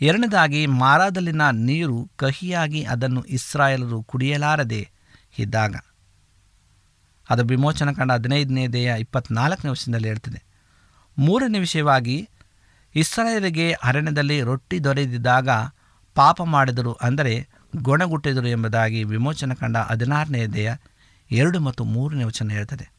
ಎರಡನೇದಾಗಿ 0.00 0.66
ಮಾರಾದಲ್ಲಿನ 0.66 1.50
ನೀರು 1.50 2.10
ಕಹಿಯಾಗಿ 2.16 2.84
ಅದನ್ನು 2.84 3.22
ಇಸ್ರಾಯೇಲರು 3.22 4.02
ಕುಡಿಯಲಾರದೆ 4.02 4.93
ಇದ್ದಾಗ. 5.38 5.76
ಅದು 7.30 7.44
ವಿಮೋಚನ 7.44 7.92
ಕಂಡ 7.92 8.12
ಹದಿನೈದನೇ 8.12 8.68
ದೇಹ 8.68 8.94
ಇಪ್ಪತ್ನಾಲ್ಕನೇ 8.94 9.70
ವರ್ಷದಲ್ಲಿ 9.70 10.08
ಹೇಳ್ತದೆ. 10.08 10.44
ಮೂರನೇ 11.18 11.58
ವಿಷಯವಾಗಿ, 11.58 12.28
ಇಸ್ರಾಯೇಲಿಗೆ 12.94 13.72
ಅರಣ್ಯದಲ್ಲಿ 13.72 14.42
ರೊಟ್ಟಿ 14.42 14.84
ದೊರೆದಿದ್ದಾಗ 14.84 15.48
ಪಾಪ 16.14 16.42
ಮಾಡಿದರು 16.42 16.92
ಅಂದರೆ 16.92 17.48
ಗೊಣಗುಟ್ಟಿದರು 17.76 18.48
ಎಂಬುದಾಗಿ 18.48 19.04
ವಿಮೋಚನ 19.04 19.52
ಕಂಡ 19.52 19.76
ಹದಿನಾರನೇ 19.76 20.46
ದೇಹ 20.46 20.74
ಎರಡು 21.30 21.60
ಮತ್ತು 21.60 21.84
ಮೂರನೇ 21.84 22.24
ವಚನ 22.24 22.50
ಹೇಳ್ತದೆ. 22.50 22.92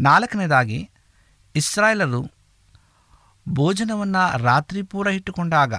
ನಾಲ್ಕನೇದಾಗಿ, 0.00 0.90
ಇಸ್ರಾಯೇಲರು 1.54 2.30
ಭೋಜನವನ್ನು 3.48 4.38
ರಾತ್ರಿ 4.38 4.82
ಪೂರ 4.82 5.06
ಇಟ್ಟುಕೊಂಡಾಗ, 5.06 5.74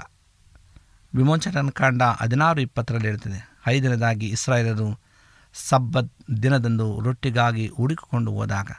ವಿಮೋಚನ 1.15 1.69
ಕಂಡ 1.69 2.03
ಹದಿನಾರು 2.03 2.61
ಇಪ್ಪತ್ತರಲ್ಲಿ 2.61 3.07
ಹೇಳ್ತದೆ. 3.07 3.59
ಐದನೇದಾಗಿ, 3.67 4.27
ಇಸ್ರಾಯೇಲರು 4.27 5.10
ಸಬ್ಬತ್ 5.53 6.41
ದಿನದಂದು 6.43 6.99
ರೊಟ್ಟಿಗಾಗಿ 6.99 7.67
ಹುಡುಕಿಕೊಂಡು 7.67 8.31
ಹೋದಾಗ 8.31 8.71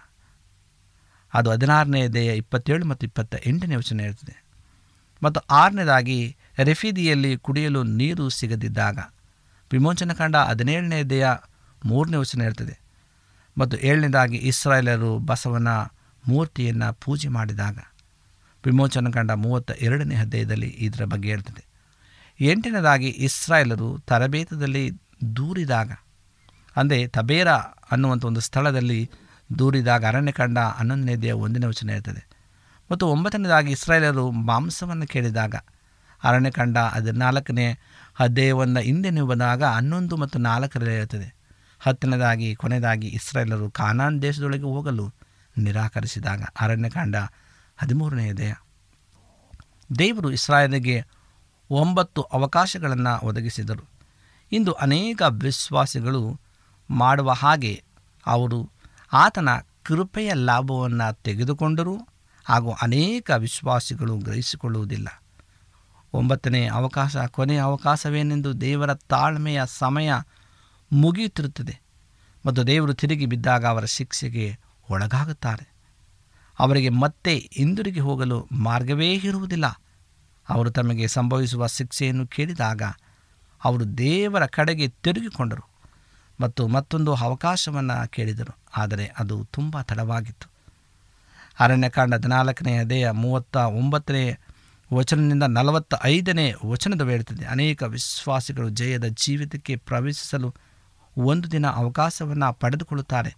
ಅದು 1.34 1.50
ಹದಿನಾರನೇ 1.50 2.08
ದೇಹ 2.08 2.30
ಇಪ್ಪತ್ತೇಳು 2.32 2.86
ಮತ್ತು 2.86 3.06
ಇಪ್ಪತ್ತ 3.06 3.34
ಎಂಟನೇ 3.46 3.76
ವಚನ 3.76 4.00
ಇರ್ತದೆ 4.00 4.42
ಮತ್ತು 5.22 5.40
ಆರನೇದಾಗಿ, 5.40 6.36
ರೆಫಿದಿಯಲ್ಲಿ 6.58 7.36
ಕುಡಿಯಲು 7.36 7.82
ನೀರು 7.82 8.28
ಸಿಗದಿದ್ದಾಗ, 8.28 8.98
ವಿಮೋಚನ 9.72 10.12
ಕಂಡ 10.12 10.36
ಹದಿನೇಳನೇ 10.36 11.02
ದೇಹ 11.02 11.30
ಮೂರನೇ 11.84 12.16
ವಚನ 12.16 12.40
ಇರ್ತದೆ 12.40 12.80
ಮತ್ತು 13.58 13.76
ಏಳನೇದಾಗಿ, 13.76 14.36
ಇಸ್ರಾಯೇಲರು 14.36 15.18
ಬಸವನ 15.18 15.68
ಮೂರ್ತಿಯನ್ನು 16.28 16.94
ಪೂಜೆ 16.94 17.28
ಮಾಡಿದಾಗ, 17.28 17.78
ವಿಮೋಚನ 18.64 19.10
ಕಂಡ 19.10 19.30
ಮೂವತ್ತ 19.30 19.70
ಎರಡನೇ 19.70 20.14
ಅಧ್ಯಾಯದಲ್ಲಿ 20.14 20.66
ಇದರ 20.66 21.04
ಬಗ್ಗೆ 21.04 21.28
ಹೇಳ್ತದೆ. 21.28 21.64
ಎಂಟನೇದಾಗಿ, 22.40 23.08
ಇಸ್ರಾಯೇಲರು 23.08 23.98
ತರಬೇತದಲ್ಲಿ 23.98 24.90
ದೂರಿದಾಗ 25.36 25.92
ಅಂದರೆ 26.76 27.06
ತಬೇರ 27.06 27.48
ಅನ್ನುವಂಥ 27.90 28.24
ಒಂದು 28.24 28.40
ಸ್ಥಳದಲ್ಲಿ 28.40 29.10
ದೂರಿದಾಗ 29.58 30.04
ಅರಣ್ಯಕಾಂಡ 30.04 30.58
ಹನ್ನೊಂದನೇ 30.58 31.16
ದೇ 31.16 31.30
ಒಂದನೇ 31.30 31.66
ವಚನ 31.66 31.90
ಇರ್ತದೆ 31.90 32.26
ಮತ್ತು 32.92 33.08
ಒಂಬತ್ತನೇದಾಗಿ 33.08 33.72
ಇಸ್ರಾಯೇಲರು 33.72 34.30
ಮಾಂಸವನ್ನು 34.30 35.06
ಕೇಳಿದಾಗ 35.06 35.54
ಅರಣ್ಯಕಾಂಡ 36.24 36.78
ಹದಿನಾಲ್ಕನೇ 36.78 37.72
ಅಧ್ಯಾಯವನ್ನು 38.18 38.80
ಹಿಂದೆ 38.80 39.10
ನೀವು 39.10 39.26
ಬಂದಾಗ 39.26 39.64
ಹನ್ನೊಂದು 39.64 40.16
ಮತ್ತು 40.16 40.38
ನಾಲ್ಕರಲ್ಲಿ 40.38 40.96
ಇರ್ತದೆ 40.96 41.34
ಹತ್ತನೇದಾಗಿ 41.80 42.54
ಕೊನೆಯದಾಗಿ 42.54 43.06
ಇಸ್ರಾಯೇಲರು 43.08 43.70
ಕಾನಾನ್ 43.70 44.22
ದೇಶದೊಳಗೆ 44.22 44.62
ಹೋಗಲು 44.62 45.12
ನಿರಾಕರಿಸಿದಾಗ 45.58 46.42
ಅರಣ್ಯಕಾಂಡ 46.60 47.16
ಹದಿಮೂರನೇ 47.76 48.32
ದೇಹ 48.32 48.54
ದೇವರು 49.98 50.30
ಇಸ್ರಾಯೇಲಿಗೆ 50.30 51.04
ಒಂಬತ್ತು 51.70 52.22
ಅವಕಾಶಗಳನ್ನು 52.22 53.26
ಒದಗಿಸಿದರು. 53.26 53.88
ಇಂದು 54.52 54.72
ಅನೇಕ 54.72 55.22
ವಿಶ್ವಾಸಿಗಳು 55.28 56.40
ಮಾಡುವ 56.90 57.30
ಹಾಗೆ 57.30 57.84
ಅವರು 58.26 58.70
ಆತನ 59.12 59.48
ಕೃಪೆಯ 59.82 60.32
ಲಾಭವನ್ನು 60.34 61.22
ತೆಗೆದುಕೊಂಡರು 61.22 61.98
ಹಾಗೂ 62.44 62.74
ಅನೇಕ 62.82 63.30
ವಿಶ್ವಾಸಿಗಳು 63.30 64.16
ಗ್ರಹಿಸಿಕೊಳ್ಳುವುದಿಲ್ಲ. 64.16 65.22
ಒಂಬತ್ತನೇ 66.12 66.66
ಅವಕಾಶ, 66.66 67.16
ಕೊನೆಯ 67.16 67.60
ಅವಕಾಶವೇನೆಂದು 67.60 68.60
ದೇವರ 68.60 68.94
ತಾಳ್ಮೆಯ 68.94 69.60
ಸಮಯ 69.66 70.12
ಮುಗಿಯುತ್ತಿರುತ್ತದೆ 70.92 71.80
ಮತ್ತು 72.46 72.66
ದೇವರು 72.66 72.94
ತಿರುಗಿ 72.94 73.26
ಬಿದ್ದಾಗ 73.26 73.66
ಅವರ 73.66 73.84
ಶಿಕ್ಷೆಗೆ 73.84 74.58
ಒಳಗಾಗುತ್ತಾರೆ. 74.90 75.72
ಅವರಿಗೆ 76.58 76.88
ಮತ್ತೆ 76.88 77.50
ಹಿಂದಿರುಗಿ 77.52 78.00
ಹೋಗಲು 78.00 78.48
ಮಾರ್ಗವೇ 78.52 79.14
ಇರುವುದಿಲ್ಲ. 79.14 79.66
ಅವರು 80.48 80.70
ತಮಗೆ 80.70 81.08
ಸಂಭವಿಸುವ 81.08 81.66
ಶಿಕ್ಷೆಯನ್ನು 81.66 82.26
ಕೇಳಿದಾಗ 82.26 82.82
ಅವರು 83.64 83.98
ದೇವರ 83.98 84.46
ಕಡೆಗೆ 84.46 84.88
ತಿರುಗಿಕೊಂಡರು. 84.88 85.71
ಮತ್ತು 86.40 86.68
ಮತ್ತೊಂದು 86.68 87.14
ಅವಕಾಶವನ್ನು 87.14 88.08
ಕೇಳಿದರು. 88.08 88.56
ಆದರೆ 88.76 89.10
ಅದು 89.18 89.48
ತುಂಬ 89.52 89.80
ತಡವಾಗಿತ್ತು. 89.80 90.52
ಅರಣ್ಯಕಾಂಡ 91.60 92.14
ಹದಿನಾಲ್ಕನೇ 92.14 92.78
ಅದೇಯ 92.78 93.10
ಮೂವತ್ತ 93.10 93.56
ಒಂಬತ್ತನೇ 93.56 94.38
ವಚನದಿಂದ 94.94 95.42
ನಲವತ್ತ 95.42 95.94
ಐದನೇ 96.04 96.54
ವಚನದ 96.66 97.08
ಹೇಳ್ತದೆ. 97.08 97.44
ಅನೇಕ 97.44 97.82
ವಿಶ್ವಾಸಿಗಳು 97.82 98.68
ಜಯದ 98.68 99.04
ಜೀವಿತಕ್ಕೆ 99.04 99.76
ಪ್ರವೇಶಿಸಲು 99.76 100.54
ಒಂದು 101.18 101.50
ದಿನ 101.50 101.66
ಅವಕಾಶವನ್ನು 101.66 102.52
ಪಡೆದುಕೊಳ್ಳುತ್ತಾರೆ. 102.52 103.36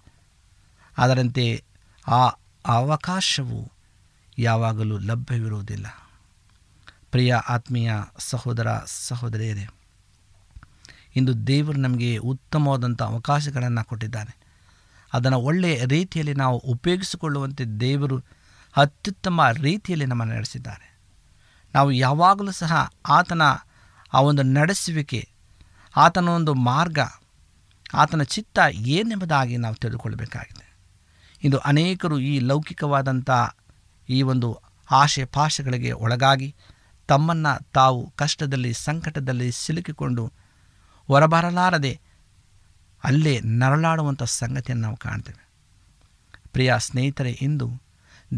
ಅದರಂತೆ 0.98 1.64
ಆ 2.08 2.28
ಅವಕಾಶವು 2.66 3.72
ಯಾವಾಗಲೂ 4.38 4.98
ಲಭ್ಯವಿರುವುದಿಲ್ಲ. 4.98 5.86
ಪ್ರಿಯ 7.10 7.34
ಆತ್ಮೀಯ 7.34 7.92
ಸಹೋದರ 8.18 8.66
ಸಹೋದರಿಯರೇ 8.86 9.68
ಇಂದು 11.16 11.46
ದೇವರು 11.46 11.78
ನಮಗೆ 11.78 12.16
ಉತ್ತಮವಾದಂಥ 12.16 13.02
ಅವಕಾಶಗಳನ್ನು 13.02 13.84
ಕೊಟ್ಟಿದ್ದಾನೆ. 13.84 14.36
ಅದನ್ನು 15.12 15.38
ಒಳ್ಳೆಯ 15.38 15.84
ರೀತಿಯಲ್ಲಿ 15.84 16.34
ನಾವು 16.34 16.58
ಉಪಯೋಗಿಸಿಕೊಳ್ಳುವಂತೆ 16.58 17.64
ದೇವರು 17.64 18.18
ಅತ್ಯುತ್ತಮ 18.76 19.40
ರೀತಿಯಲ್ಲಿ 19.62 20.06
ನಮ್ಮನ್ನು 20.06 20.34
ನಡೆಸಿದ್ದಾರೆ. 20.34 20.98
ನಾವು 21.74 21.92
ಯಾವಾಗಲೂ 21.92 22.50
ಸಹ 22.50 22.90
ಆತನ 23.08 23.42
ಆ 24.14 24.20
ಒಂದು 24.20 24.42
ನಡೆಸುವಿಕೆ, 24.42 25.28
ಆತನ 25.96 26.28
ಒಂದು 26.28 26.54
ಮಾರ್ಗ, 26.54 26.98
ಆತನ 27.94 28.22
ಚಿತ್ತ 28.22 28.58
ಏನೆಂಬುದಾಗಿ 28.72 29.56
ನಾವು 29.56 29.74
ತಿಳಿದುಕೊಳ್ಳಬೇಕಾಗಿದೆ. 29.74 30.76
ಇಂದು 31.44 31.58
ಅನೇಕರು 31.58 32.18
ಈ 32.18 32.38
ಲೌಕಿಕವಾದಂಥ 32.38 33.30
ಈ 34.08 34.22
ಒಂದು 34.22 34.60
ಆಶೆ 34.90 35.24
ಪಾಶೆಗಳಿಗೆ 35.24 35.92
ಒಳಗಾಗಿ 35.92 36.54
ತಮ್ಮನ್ನು 37.08 37.70
ತಾವು 37.72 38.12
ಕಷ್ಟದಲ್ಲಿ, 38.16 38.72
ಸಂಕಟದಲ್ಲಿ 38.72 39.52
ಸಿಲುಕಿಕೊಂಡು 39.52 40.32
ಹೊರಬರಲಾರದೆ 41.08 42.00
ಅಲ್ಲೇ 43.04 43.40
ನರಳಾಡುವಂಥ 43.40 44.22
ಸಂಗತಿಯನ್ನು 44.22 44.82
ನಾವು 44.82 44.96
ಕಾಣ್ತೇವೆ. 44.96 45.48
ಪ್ರಿಯ 46.52 46.74
ಸ್ನೇಹಿತರೆ, 46.78 47.30
ಇಂದು 47.30 47.70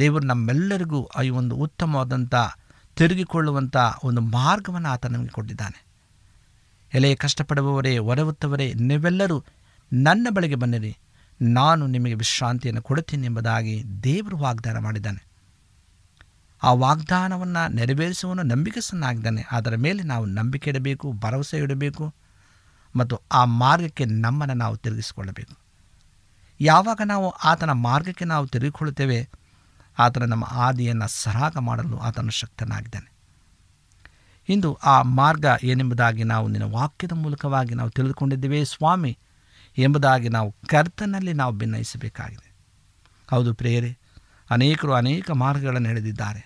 ದೇವರು 0.01 0.27
ನಮ್ಮೆಲ್ಲರಿಗೂ 0.27 1.11
ಈ 1.25 1.29
ಒಂದು 1.29 1.57
ಉತ್ತಮವಾದಂಥ 1.57 2.35
ತಿರುಗಿಕೊಳ್ಳುವಂಥ 2.97 3.77
ಒಂದು 4.05 4.21
ಮಾರ್ಗವನ್ನು 4.21 4.89
ಆತ 4.89 5.07
ನಮಗೆ 5.07 5.29
ಕೊಟ್ಟಿದ್ದಾನೆ. 5.29 5.87
ಎಲೆ 6.95 7.15
ಕಷ್ಟಪಡುವವರೇ 7.15 7.99
ಹೊರವುತ್ತವರೇ 7.99 8.75
ನೀವೆಲ್ಲರೂ 8.75 9.45
ನನ್ನ 9.93 10.27
ಬಳಿಗೆ 10.31 10.55
ಬನ್ನಿರಿ. 10.55 10.97
ನಾನು 11.43 11.87
ನಿಮಗೆ 11.87 12.15
ವಿಶ್ರಾಂತಿಯನ್ನು 12.15 12.83
ಕೊಡುತ್ತೇನೆ 12.83 13.27
ಎಂಬುದಾಗಿ 13.27 13.85
ದೇವರು 14.05 14.37
ವಾಗ್ದಾನ 14.37 14.79
ಮಾಡಿದ್ದಾನೆ. 14.79 15.27
ಆ 16.63 16.73
ವಾಗ್ದಾನವನ್ನು 16.73 17.73
ನೆರವೇರಿಸುವನು 17.73 18.43
ನಂಬಿಕೆಸನ್ನಾಗಿದ್ದಾನೆ 18.43 19.45
ಅದರ 19.51 19.77
ಮೇಲೆ 19.77 20.03
ನಾವು 20.03 20.25
ನಂಬಿಕೆ 20.25 20.71
ಇಡಬೇಕು, 20.71 21.13
ಭರವಸೆ 21.13 21.59
ಇಡಬೇಕು. 21.59 22.15
ಮತ್ತು 22.97 23.17
ಆ 23.33 23.45
ಮಾರ್ಗಕ್ಕೆ 23.45 24.05
ನಮ್ಮನ್ನು 24.05 24.55
ನಾವು 24.55 24.77
ತಿರುಗಿಸಿಕೊಳ್ಳಬೇಕು. 24.77 25.55
ಯಾವಾಗ 26.61 27.01
ನಾವು 27.05 27.31
ಆತನ 27.45 27.73
ಮಾರ್ಗಕ್ಕೆ 27.73 28.25
ನಾವು 28.25 28.47
ತಿರುಗಿಕೊಳ್ಳುತ್ತೇವೆ, 28.47 29.19
ಆತನ 29.99 30.25
ನಮ್ಮ 30.25 30.45
ಆದಿಯನ್ನು 30.45 31.09
ಸರಾಗ 31.09 31.57
ಮಾಡಲು 31.59 31.97
ಆತನು 31.99 32.31
ಶಕ್ತನಾಗಿದ್ದಾನೆ. 32.31 33.11
ಇಂದು 34.49 34.71
ಆ 34.85 35.03
ಮಾರ್ಗ 35.03 35.47
ಏನೆಂಬುದಾಗಿ 35.63 36.25
ನಾವು 36.25 36.49
ನಿನ್ನ 36.49 36.67
ವಾಕ್ಯದ 36.73 37.13
ಮೂಲಕವಾಗಿ 37.13 37.75
ನಾವು 37.75 37.91
ತಿಳಿದುಕೊಂಡಿದ್ದೇವೆ 37.91 38.65
ಸ್ವಾಮಿ, 38.65 39.19
ಎಂಬುದಾಗಿ 39.79 40.29
ನಾವು 40.29 40.55
ಕರ್ತನಲ್ಲಿ 40.69 41.33
ನಾವು 41.33 41.53
ಭಿನ್ನಯಿಸಬೇಕಾಗಿದೆ 41.53 42.49
ಹೌದು 43.31 43.55
ಪ್ರೇಯರೇ, 43.55 43.93
ಅನೇಕರು 44.51 44.93
ಅನೇಕ 44.93 45.31
ಮಾರ್ಗಗಳನ್ನು 45.31 45.89
ಹಿಡಿದಿದ್ದಾರೆ 45.89 46.43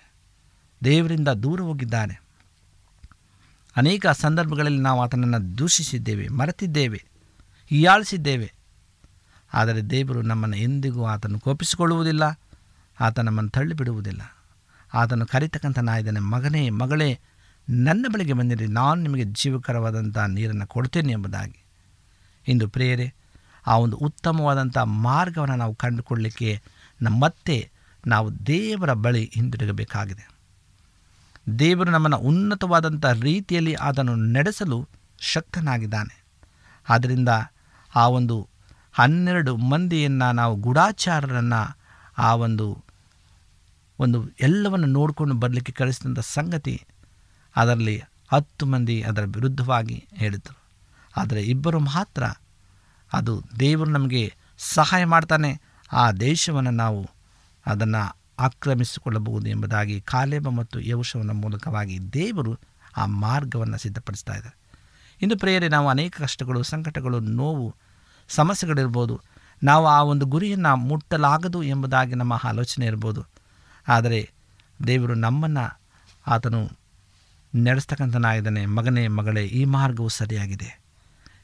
ದೇವರಿಂದ 0.83 1.29
ದೂರ 1.43 1.61
ಹೋಗಿದ್ದಾರೆ 1.61 2.15
ಅನೇಕ 3.75 4.07
ಸಂದರ್ಭಗಳಲ್ಲಿ 4.07 4.79
ನಾವು 4.79 5.03
ಆತನನ್ನು 5.03 5.57
ದೂಷಿಸಿದ್ದೇವೆ, 5.57 6.27
ಮರೆತಿದ್ದೇವೆ, 6.27 7.03
ಹೀಯಾಳಿಸಿದ್ದೇವೆ. 7.67 8.53
ಆದರೆ 9.53 9.81
ದೇವರು 9.81 10.21
ನಮ್ಮನ್ನು 10.21 10.57
ಎಂದಿಗೂ 10.57 11.05
ಆತನು 11.05 11.39
ಕೋಪಿಸಿಕೊಳ್ಳುವುದಿಲ್ಲ 11.39 12.39
ಆತ 12.99 13.19
ನಮ್ಮನ್ನು 13.19 13.49
ತಳ್ಳಿಬಿಡುವುದಿಲ್ಲ. 13.49 14.21
ಆತನು 14.93 15.25
ಕರಿತಕ್ಕಂಥ 15.25 15.79
ನಾಯಿದ್ದಾನೆ 15.79 16.19
ಮಗನೇ, 16.19 16.69
ಮಗಳೇ, 16.69 17.19
ನನ್ನ 17.69 18.05
ಬಳಿಗೆ 18.09 18.33
ಬಂದಿರಿ, 18.33 18.67
ನಾನು 18.67 19.01
ನಿಮಗೆ 19.01 19.23
ಜೀವಕರವಾದಂಥ 19.23 20.17
ನೀರನ್ನು 20.17 20.67
ಕೊಡ್ತೇನೆ 20.67 21.11
ಎಂಬುದಾಗಿ. 21.11 21.63
ಇಂದು 22.47 22.69
ಪ್ರೇಯರೆ, 22.69 23.13
ಆ 23.67 23.77
ಒಂದು 23.77 23.97
ಉತ್ತಮವಾದಂಥ 23.97 24.77
ಮಾರ್ಗವನ್ನು 24.77 25.55
ನಾವು 25.55 25.75
ಕಂಡುಕೊಳ್ಳಲಿಕ್ಕೆ 25.75 26.61
ನಮ್ಮತ್ತೆ 27.01 27.71
ನಾವು 28.07 28.47
ದೇವರ 28.47 28.93
ಬಳಿ 28.93 29.31
ಹಿಂದಿರುಗಬೇಕಾಗಿದೆ. 29.33 30.40
ದೇವರು 31.47 31.91
ನಮ್ಮನ್ನು 31.91 32.17
ಉನ್ನತವಾದಂಥ 32.17 33.05
ರೀತಿಯಲ್ಲಿ 33.05 33.73
ಅದನ್ನು 33.75 34.15
ನಡೆಸಲು 34.15 34.89
ಶಕ್ತನಾಗಿದ್ದಾನೆ. 35.19 36.25
ಆದ್ದರಿಂದ 36.89 37.29
ಆ 37.95 38.07
ಒಂದು 38.07 38.49
ಹನ್ನೆರಡು 38.91 39.57
ಮಂದಿಯನ್ನು 39.57 40.31
ನಾವು 40.31 40.55
ಗೂಢಾಚಾರರನ್ನು 40.55 41.77
ಆ 42.17 42.35
ಒಂದು 42.35 42.83
ಒಂದು 43.99 44.29
ಎಲ್ಲವನ್ನು 44.39 44.87
ನೋಡಿಕೊಂಡು 44.87 45.35
ಬರಲಿಕ್ಕೆ 45.35 45.71
ಕಳಿಸಿದಂಥ 45.71 46.19
ಸಂಗತಿ 46.19 46.85
ಅದರಲ್ಲಿ 47.55 48.03
ಹತ್ತು 48.31 48.65
ಮಂದಿ 48.65 49.01
ಅದರ 49.01 49.23
ವಿರುದ್ಧವಾಗಿ 49.25 50.05
ಹೇಳಿದರು. 50.13 50.57
ಆದರೆ 51.17 51.43
ಇಬ್ಬರು 51.43 51.79
ಮಾತ್ರ 51.79 52.23
ಅದು 53.13 53.43
ದೇವರು 53.59 53.89
ನಮಗೆ 53.89 54.33
ಸಹಾಯ 54.57 55.05
ಮಾಡ್ತಾನೆ, 55.05 55.61
ಆ 55.93 56.11
ದೇಶವನ್ನು 56.11 56.71
ನಾವು 56.71 57.09
ಅದನ್ನು 57.65 58.20
ಆಕ್ರಮಿಸಿಕೊಳ್ಳಬಹುದು 58.41 59.49
ಎಂಬುದಾಗಿ 59.49 60.01
ಕಾಲೇಬ 60.01 60.49
ಮತ್ತು 60.49 60.79
ಯೌಶವನ 60.79 61.31
ಮೂಲಕವಾಗಿ 61.31 62.13
ದೇವರು 62.13 62.59
ಆ 62.97 63.05
ಮಾರ್ಗವನ್ನು 63.05 63.77
ಸಿದ್ಧಪಡಿಸ್ತಾ 63.77 64.33
ಇದ್ದಾರೆ. 64.33 64.57
ಇಂದು 65.21 65.37
ಪ್ರೇಯರೆ, 65.37 65.67
ನಾವು 65.67 65.89
ಅನೇಕ 65.89 66.15
ಕಷ್ಟಗಳು, 66.19 66.63
ಸಂಕಟಗಳು, 66.63 67.19
ನೋವು, 67.19 67.75
ಸಮಸ್ಯೆಗಳಿರ್ಬೋದು. 68.27 69.21
ನಾವು 69.63 69.87
ಆ 69.87 70.01
ಒಂದು 70.03 70.25
ಗುರಿಯನ್ನು 70.25 70.75
ಮುಟ್ಟಲಾಗದು 70.75 71.63
ಎಂಬುದಾಗಿ 71.63 72.15
ನಮ್ಮ 72.15 72.33
ಆಲೋಚನೆ 72.43 72.85
ಇರ್ಬೋದು. 72.85 73.23
ಆದರೆ 73.87 74.31
ದೇವರು 74.87 75.13
ನಮ್ಮನ್ನು 75.15 75.81
ಆತನು 76.27 76.69
ನಡೆಸ್ತಕ್ಕಂಥನಾಗಿದ್ದಾನೆ 77.55 78.65
ಮಗನೇ, 78.65 79.07
ಮಗಳೇ, 79.07 79.45
ಈ 79.45 79.65
ಮಾರ್ಗವು 79.65 80.09
ಸರಿಯಾಗಿದೆ. 80.09 80.81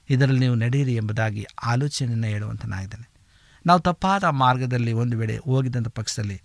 ಇದರಲ್ಲಿ 0.10 0.40
ನೀವು 0.40 0.56
ನಡೆಯಿರಿ 0.56 0.96
ಎಂಬುದಾಗಿ 0.96 1.46
ಆಲೋಚನೆಯನ್ನು 1.66 2.28
ಹೇಳುವಂಥನಾಗಿದ್ದಾನೆ 2.28 3.10
ನಾವು 3.66 3.80
ತಪ್ಪಾದ 3.80 4.24
ಮಾರ್ಗದಲ್ಲಿ 4.24 4.94
ಒಂದು 4.94 5.18
ವೇಳೆ 5.18 5.38
ಹೋಗಿದ್ದಂಥ 5.38 5.88
ಪಕ್ಷದಲ್ಲಿ 5.88 6.42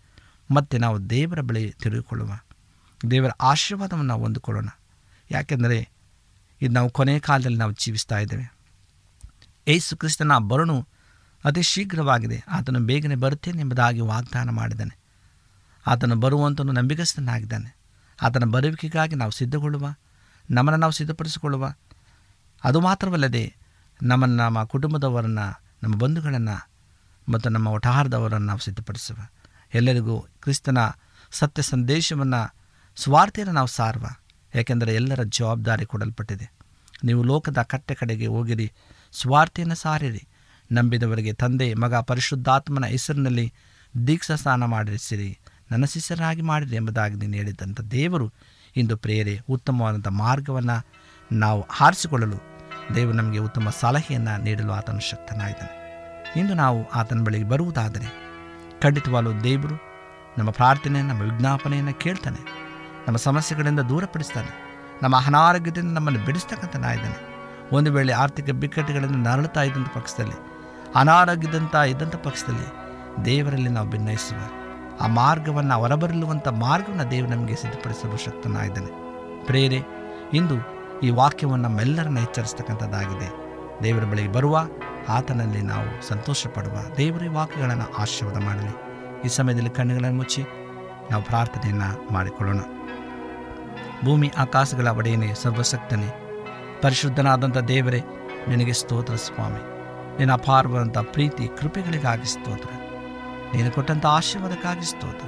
ಮತ್ತೆ 0.55 0.79
ನಾವು 0.79 1.11
ದೇವರ 1.11 1.41
ಬಳಿ 1.41 1.75
ತಿರುಗಿಕೊಳ್ಳುವ. 1.83 2.33
ದೇವರ 3.11 3.31
ಆಶೀರ್ವಾದವನ್ನು 3.41 4.09
ನಾವು 4.09 4.23
ಹೊಂದಿಕೊಳ್ಳೋಣ. 4.23 4.69
ಯಾಕೆಂದರೆ 5.31 5.91
ಇದು 6.63 6.75
ನಾವು 6.75 6.91
ಕೊನೆಯ 6.91 7.19
ಕಾಲದಲ್ಲಿ 7.19 7.59
ನಾವು 7.59 7.73
ಜೀವಿಸ್ತಾ 7.73 8.19
ಇದ್ದೇವೆ. 8.19 8.55
ಏಸು 9.69 9.97
ಕ್ರಿಸ್ತನ 9.97 10.39
ಬರಣು 10.39 10.89
ಅತಿ 11.45 11.63
ಶೀಘ್ರವಾಗಿದೆ. 11.63 12.45
ಆತನು 12.49 12.81
ಬೇಗನೆ 12.81 13.15
ಬರುತ್ತೇನೆ 13.15 13.61
ಎಂಬುದಾಗಿ 13.61 14.01
ವಾಗ್ದಾನ 14.01 14.51
ಮಾಡಿದ್ದಾನೆ. 14.51 14.99
ಆತನು 15.87 16.17
ಬರುವಂತನು 16.17 16.73
ನಂಬಿಕಸ್ಥನಾಗಿದ್ದಾನೆ 16.73 17.77
ಆತನ 18.23 18.45
ಬರುವಿಕೆಗಾಗಿ 18.45 19.15
ನಾವು 19.15 19.31
ಸಿದ್ಧಗೊಳ್ಳುವ, 19.31 19.95
ನಮ್ಮನ್ನು 20.51 20.81
ನಾವು 20.81 20.93
ಸಿದ್ಧಪಡಿಸಿಕೊಳ್ಳುವ. 20.93 21.73
ಅದು 22.65 22.81
ಮಾತ್ರವಲ್ಲದೆ 22.81 23.57
ನಮ್ಮನ್ನು 24.03 24.37
ನಮ್ಮ 24.37 24.65
ಕುಟುಂಬದವರನ್ನು, 24.65 25.63
ನಮ್ಮ 25.83 25.95
ಬಂಧುಗಳನ್ನು 25.95 26.71
ಮತ್ತು 27.33 27.51
ನಮ್ಮ 27.51 27.69
ಒಟಾರದವರನ್ನು 27.69 28.47
ನಾವು 28.47 28.59
ಸಿದ್ಧಪಡಿಸುವ. 28.59 29.17
ಎಲ್ಲರಿಗೂ 29.75 30.27
ಕ್ರಿಸ್ತನ 30.43 30.79
ಸತ್ಯ 31.31 31.63
ಸಂದೇಶವನ್ನು 31.63 32.55
ಸ್ವಾರ್ಥೆಯನ್ನು 32.97 33.55
ನಾವು 33.55 33.67
ಸಾರ್ವ. 33.67 34.07
ಏಕೆಂದರೆ 34.55 34.95
ಎಲ್ಲರ 34.95 35.21
ಜವಾಬ್ದಾರಿ 35.23 35.87
ಕೊಡಲ್ಪಟ್ಟಿದೆ. 35.87 36.53
ನೀವು 37.05 37.23
ಲೋಕದ 37.23 37.63
ಕಟ್ಟೆ 37.63 37.95
ಕಡೆಗೆ 37.95 38.27
ಹೋಗಿರಿ 38.27 38.73
ಸ್ವಾರ್ಥೆಯನ್ನು 39.13 39.75
ಸಾರಿರಿ. 39.75 40.29
ನಂಬಿದವರಿಗೆ 40.73 41.33
ತಂದೆ, 41.33 41.75
ಮಗ, 41.75 41.95
ಪರಿಶುದ್ಧಾತ್ಮನ 41.95 42.85
ಹೆಸರಿನಲ್ಲಿ 42.85 43.53
ದೀಕ್ಷಾ 44.07 44.35
ಸ್ನಾನ 44.35 44.65
ಮಾಡಿರಿಸಿರಿ 44.65 45.39
ನನ್ನ 45.71 45.85
ಶಿಷ್ಯರಾಗಿ 45.85 46.43
ಮಾಡಿರಿ 46.43 46.77
ಎಂಬುದಾಗಿ 46.77 47.15
ನೀನು 47.15 47.35
ಹೇಳಿದಂಥ 47.35 47.81
ದೇವರು 47.81 48.33
ಇಂದು 48.77 48.97
ಪ್ರೇರೆ 48.97 49.41
ಉತ್ತಮವಾದಂಥ 49.51 50.09
ಮಾರ್ಗವನ್ನು 50.09 50.87
ನಾವು 51.33 51.63
ಆರಿಸಿಕೊಳ್ಳಲು 51.81 52.37
ದೇವರು 52.95 53.17
ನಮಗೆ 53.17 53.39
ಉತ್ತಮ 53.39 53.71
ಸಲಹೆಯನ್ನು 53.81 54.43
ನೀಡಲು 54.43 54.73
ಆತನು 54.73 55.01
ಶಕ್ತನಾಗಿದ್ದಾನೆ. 55.01 56.41
ಇಂದು 56.41 56.55
ನಾವು 56.55 56.91
ಆತನ 56.91 57.25
ಬಳಿಗೆ 57.25 57.45
ಬರುವುದಾದರೆ 57.45 58.09
ಖಂಡಿತವಾಗಲೂ 58.83 59.41
ದೇವರು 59.41 59.92
ನಮ್ಮ 60.39 60.51
ಪ್ರಾರ್ಥನೆ, 60.51 61.03
ನಮ್ಮ 61.03 61.23
ವಿಜ್ಞಾಪನೆಯನ್ನು 61.23 61.95
ಕೇಳ್ತಾನೆ. 61.95 62.41
ನಮ್ಮ 63.07 63.17
ಸಮಸ್ಯೆಗಳಿಂದ 63.17 63.81
ದೂರಪಡಿಸ್ತಾನೆ. 63.81 64.73
ನಮ್ಮ 65.03 65.17
ಅನಾರೋಗ್ಯದಿಂದ 65.27 65.95
ನಮ್ಮನ್ನು 65.95 66.25
ಬಿಡಿಸ್ತಕ್ಕಂಥನಾಗಿದ್ದಾನೆ 66.25 67.33
ಒಂದು 67.73 67.93
ವೇಳೆ 67.93 68.13
ಆರ್ಥಿಕ 68.13 68.51
ಬಿಕ್ಕಟ್ಟುಗಳನ್ನು 68.51 69.19
ನರಳುತ್ತಾ 69.19 69.63
ಇದ್ದಂಥ 69.63 69.89
ಪಕ್ಷದಲ್ಲಿ 69.95 70.39
ಅನಾರೋಗ್ಯದಂಥ 70.95 71.75
ಇದ್ದಂಥ 71.75 72.17
ಪಕ್ಷದಲ್ಲಿ 72.17 72.67
ದೇವರಲ್ಲಿ 73.25 73.69
ನಾವು 73.69 73.91
ಭಿನ್ನಯಿಸುವ 73.91 74.39
ಆ 75.01 75.07
ಮಾರ್ಗವನ್ನು 75.07 75.79
ಹೊರಬರಲುವಂಥ 75.79 76.49
ಮಾರ್ಗವನ್ನು 76.49 77.11
ದೇವರು 77.11 77.31
ನಮಗೆ 77.31 77.57
ಸಿದ್ಧಪಡಿಸಲು 77.57 78.17
ಶಕ್ತನಾಗಿದ್ದಾನೆ 78.17 78.91
ಪ್ರೇರೆ 79.47 79.81
ಇಂದು 80.35 80.55
ಈ 81.03 81.11
ವಾಕ್ಯವನ್ನು 81.11 81.69
ನಮ್ಮೆಲ್ಲರನ್ನ 81.69 82.19
ಎಚ್ಚರಿಸ್ತಕ್ಕಂಥದ್ದಾಗಿದೆ. 82.19 83.29
ದೇವರ 83.83 84.05
ಬಳಿಗೆ 84.05 84.33
ಬರುವ, 84.33 84.69
ಆತನಲ್ಲಿ 85.09 85.63
ನಾವು 85.63 86.09
ಸಂತೋಷ 86.09 86.47
ಪಡುವ 86.47 86.95
ದೇವರ 86.97 87.23
ವಾಕ್ಯಗಳನ್ನು 87.33 87.95
ಆಶೀರ್ವಾದ 87.99 88.43
ಮಾಡಲಿ. 88.43 88.92
ಈ 89.25 89.29
ಸಮಯದಲ್ಲಿ 89.29 89.71
ಕಣ್ಣುಗಳನ್ನು 89.71 90.17
ಮುಚ್ಚಿ 90.17 90.45
ನಾವು 91.11 91.23
ಪ್ರಾರ್ಥನೆಯನ್ನು 91.23 92.13
ಮಾಡಿಕೊಳ್ಳೋಣ. 92.13 92.59
ಭೂಮಿ 94.05 94.33
ಆಕಾಶಗಳ 94.39 94.87
ಒಡೆಯನೇ, 94.87 95.35
ಸರ್ವಶಕ್ತನೇ, 95.35 96.09
ಪರಿಶುದ್ಧನಾದಂಥ 96.83 97.59
ದೇವರೇ, 97.59 98.03
ನಿನಗೆ 98.49 98.73
ಸ್ತೋತ್ರ 98.73 99.15
ಸ್ವಾಮಿ. 99.15 99.59
ನಿನ್ನ 100.19 100.33
ಅಪಾರವಾದಂಥ 100.33 100.99
ಪ್ರೀತಿ, 100.99 101.49
ಕೃಪೆಗಳಿಗಾಗಿ 101.59 102.25
ಸ್ತೋತ್ರ. 102.25 102.69
ನೀನು 103.55 103.71
ಕೊಟ್ಟಂಥ 103.71 104.07
ಆಶೀರ್ವಾದಕ್ಕಾಗಿ 104.07 104.85
ಸ್ತೋತ್ರ. 104.85 105.27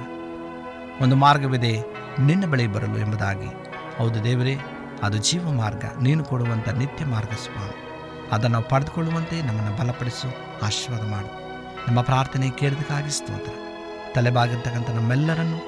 ಒಂದು 1.03 1.15
ಮಾರ್ಗವಿದೆ 1.15 1.81
ನಿನ್ನ 2.19 2.45
ಬಳಿ 2.45 2.67
ಬರಲು 2.67 2.97
ಎಂಬುದಾಗಿ. 2.97 3.47
ಹೌದು 3.97 4.23
ದೇವರೇ, 4.23 4.57
ಅದು 5.03 5.17
ಜೀವ 5.17 5.51
ಮಾರ್ಗ, 5.51 5.85
ನೀನು 6.01 6.23
ಕೊಡುವಂಥ 6.23 6.69
ನಿತ್ಯ 6.69 7.05
ಮಾರ್ಗ 7.05 7.29
ಸ್ವಾಮಿ. 7.29 7.89
ಅದನ್ನು 8.31 8.61
ಪಡೆದುಕೊಳ್ಳುವಂತೆ 8.61 9.41
ನಮ್ಮನ್ನು 9.41 9.77
ಬಲಪಡಿಸು, 9.77 10.27
ಆಶೀರ್ವಾದ 10.65 11.11
ಮಾಡು. 11.11 11.45
ನಮ್ಮ 11.87 12.01
ಪ್ರಾರ್ಥನೆ 12.01 12.49
ಕೇಳಿದಕ್ಕಾಗಿ 12.49 13.09
ಸ್ತೋತ್ರ. 13.09 13.64
ತಲೆಬಾಗಿರ್ತಕ್ಕಂಥ 14.15 14.89
ನಮ್ಮೆಲ್ಲರನ್ನು, 14.89 15.59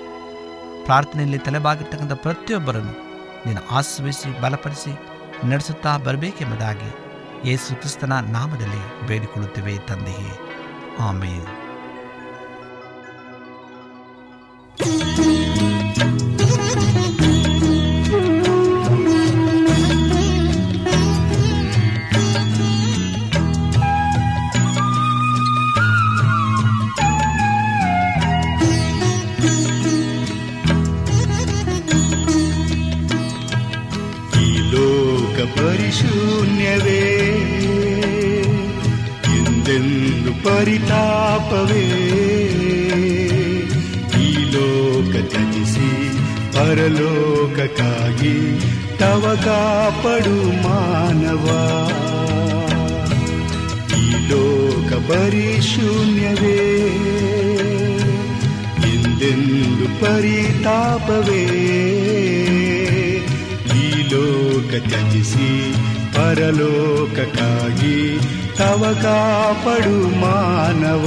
ಪ್ರಾರ್ಥನೆಯಲ್ಲಿ 0.85 1.37
ತಲೆಬಾಗಿರ್ತಕ್ಕಂಥ 1.37 2.11
ಪ್ರತಿಯೊಬ್ಬರನ್ನು 2.11 2.93
ನೀನು 3.45 3.61
ಆಶ್ರಯಿಸಿ 3.71 4.41
ಬಲಪಡಿಸಿ, 4.41 4.93
ನಡೆಸುತ್ತಾ 5.47 5.97
ಬರಬೇಕೆಂಬುದಾಗಿ 5.97 6.89
ಯೇಸು 7.49 7.75
ಕ್ರಿಸ್ತನ 7.75 8.13
ನಾಮದಲ್ಲಿ 8.19 9.07
ಬೇಡಿಕೊಳ್ಳುತ್ತಿವೆ 9.07 9.77
ತಂದೆಯೇ. 9.77 10.33
ಆಮೇಲೆ 10.99 11.66
ಪರಿತಾಪವೇ 41.49 41.85
ಈ 44.23 44.33
ಲೋಕ 44.51 45.13
ತ್ಯಜಿಸಿ 45.29 45.89
ಪರಲೋಕಕ್ಕಾಗಿ 46.53 48.35
ತವ 48.97 49.39
ಕಾಪಡು 49.45 50.37
ಮಾನವ. 50.63 51.45
ಈ 53.97 54.27
ಲೋಕ 54.29 54.93
ಪರಿಶೂನ್ಯವೇ 54.93 56.59
ಎಂದೆಂದು 58.93 60.01
ಪರಿತಾಪವೇ. 60.01 61.45
ಈ 63.75 64.01
ಲೋಕ 64.01 64.87
ತ್ಯಜಿಸಿ 64.87 65.73
ಪರಲೋಕಕ್ಕಾಗಿ 66.13 67.97
ತವ 68.59 68.83
ಕಾಪಡು 69.03 69.95
ಮಾನವ 70.21 71.05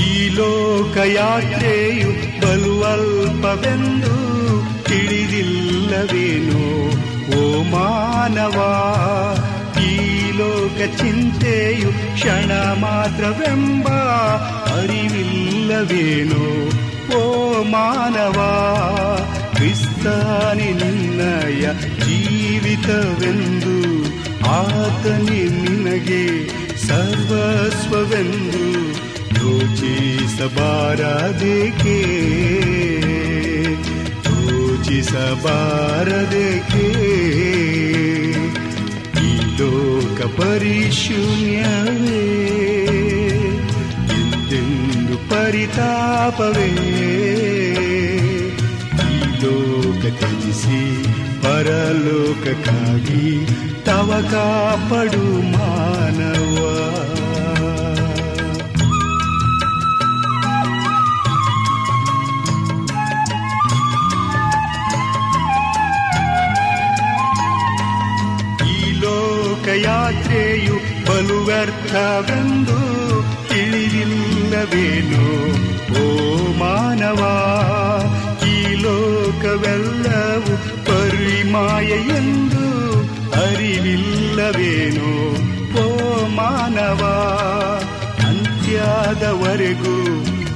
ಈ 0.00 0.08
ಲೋಕಯಾತ್ರೆಯು 0.38 2.10
ಬಲುವಲ್ಪವೆಂದು 2.42 4.14
ತಿಳಿದಿಲ್ಲವೇನೋ 4.88 6.64
ಓ 7.32 7.42
ಮಾನವ 7.72 8.58
ಈ 9.84 9.94
ಲೋಕ 10.38 10.78
ಚಿಂತೆಯು 10.96 11.90
ಕ್ಷಣ 12.14 12.50
ಮಾತ್ರವೆಂಬ 12.82 13.86
ಅರಿವಿಲ್ಲವೇನೋ 14.72 16.46
ಓ 17.16 17.22
ಮಾನವ 17.72 18.38
ಕ್ರಿಸ್ತಾನಿ 19.54 20.70
ನಿನ್ನಯ 20.80 21.62
ಜೀವಿತವೆಂದು 22.02 23.76
ಆತನೇ 24.54 25.40
ನಿನಗೆ 25.56 26.22
ಸರ್ವಸ್ವವೆಂದು 26.86 28.64
ಯೋಚಿಸಬಾರದೇಕೆ 29.40 30.78
ಯೋಚಿಸಬಾರದೇಕೆ 35.52 36.86
ಈ 39.22 39.28
ಲೋಕ 39.58 40.18
ಪರಿಶೂನ್ಯವೇ 40.38 42.24
ಪರಿತಾಪವೇ. 45.28 46.70
ಈ 48.94 49.06
ಲೋಕ 49.42 50.18
ತ್ಯಜಿಸಿ 50.18 50.80
ಪರಲೋಕಕ್ಕಾಗಿ 51.42 53.46
ತವ 53.84 54.10
ಕಾಪಡು 54.30 55.24
ಮಾನವ. 55.52 56.56
ಈ 68.68 68.92
ಲೋಕಯಾತ್ರೆಯು 68.92 70.76
ಬಲು 71.06 71.44
ವ್ಯರ್ಥವೆಂದು 71.44 72.99
ತಿಳಿದಿಲ್ಲವೇನೋ 74.60 75.26
ಓ 76.00 76.02
ಮಾನವ, 76.52 77.22
ಈ 78.46 78.48
ಲೋಕವೆಲ್ಲವೂ 78.74 80.54
ಪರಿಮಾಯ 80.84 81.86
ಎಂದು 81.86 82.66
ಅರಿವಿಲ್ಲವೇನು? 83.32 85.38
ಓ 85.78 85.80
ಮಾನವ, 86.28 87.02
ಅಂತ್ಯದವರೆಗೂ 88.28 89.96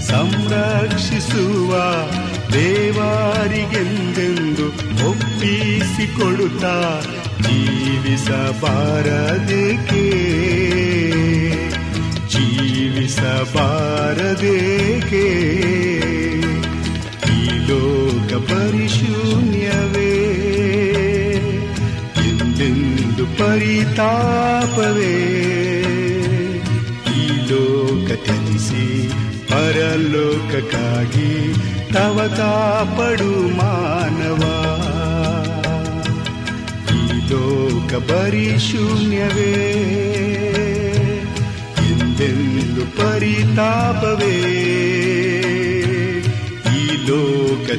ಸಂರಕ್ಷಿಸುವ 0.00 1.72
ದೇವಾರಿಗೆಂದೆಂದು 2.52 4.66
ಒಪ್ಪಿಸಿಕೊಡುತ್ತಾ 5.10 7.02
ಜೀವಿಸಬಾರದೇಕೆ 7.40 10.04
ಜೀವಿಸಬಾರದೇಕೆ 13.24 15.26
ಈ 17.32 17.68
ಲೋಕ 17.68 18.50
ಪರಿಶೂನ್ಯವೇ? 18.50 20.12
ಎಂದೆಂದು 22.16 23.26
ಪರಿತಾಪವೇ? 23.26 25.16
ಈ 27.16 27.28
ಲೋಕ 27.28 28.24
ತ್ಯಜಿಸಿ 28.24 29.08
ಪರಲೋಕಕ್ಕಾಗಿ 29.48 31.54
ತವ 31.92 32.34
ಕಾಪಡು 32.36 33.56
ಮಾನವ. 33.56 34.42
ಈ 36.94 37.28
ಲೋಕ 37.28 37.94
ಪರಿಶೂನ್ಯವೇ? 37.94 39.74
ಪರಿತಾಪವೇ. 42.96 44.36
ಈ 46.76 47.06
ಲೋಕ 47.06 47.70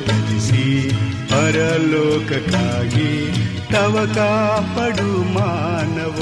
ಪರಲೋಕಕ್ಕಾಗಿ 1.31 3.11
ತವ 3.71 4.11
ಕಾಪಡು 4.15 5.23
ಮಾನವ. 5.33 6.19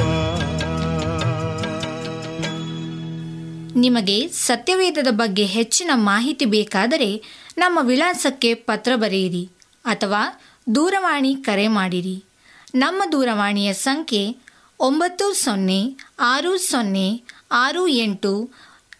ನಿಮಗೆ 3.75 4.27
ಸತ್ಯವೇದದ 4.27 5.07
ಬಗ್ಗೆ 5.11 5.45
ಹೆಚ್ಚಿನ 5.45 5.91
ಮಾಹಿತಿ 5.93 6.45
ಬೇಕಾದರೆ 6.45 7.23
ನಮ್ಮ 7.57 7.79
ವಿಳಾಸಕ್ಕೆ 7.81 8.53
ಪತ್ರ 8.53 8.91
ಬರೆಯಿರಿ 8.95 9.49
ಅಥವಾ 9.85 10.21
ದೂರವಾಣಿ 10.75 11.35
ಕರೆ 11.35 11.67
ಮಾಡಿರಿ. 11.67 12.23
ನಮ್ಮ 12.75 13.03
ದೂರವಾಣಿಯ 13.11 13.73
ಸಂಖ್ಯೆ 13.73 14.37
ಒಂಬತ್ತು 14.79 15.33
ಸೊನ್ನೆ 15.33 15.97
ಆರು 16.19 16.57
ಸೊನ್ನೆ 16.57 17.23
ಆರು 17.51 17.87
ಎಂಟು 17.87 18.49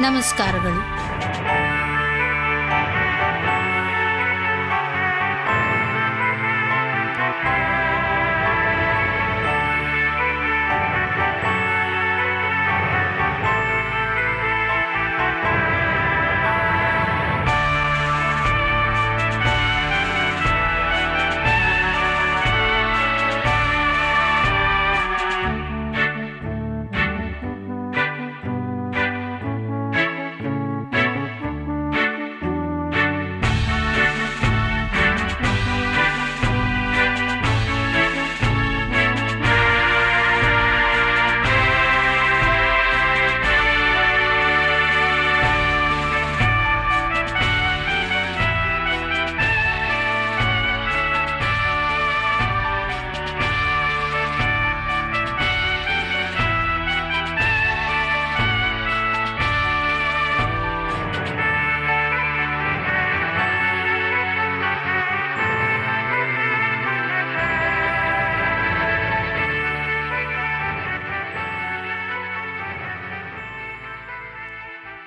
ನಮಸ್ಕಾರಗಳು. 0.00 0.91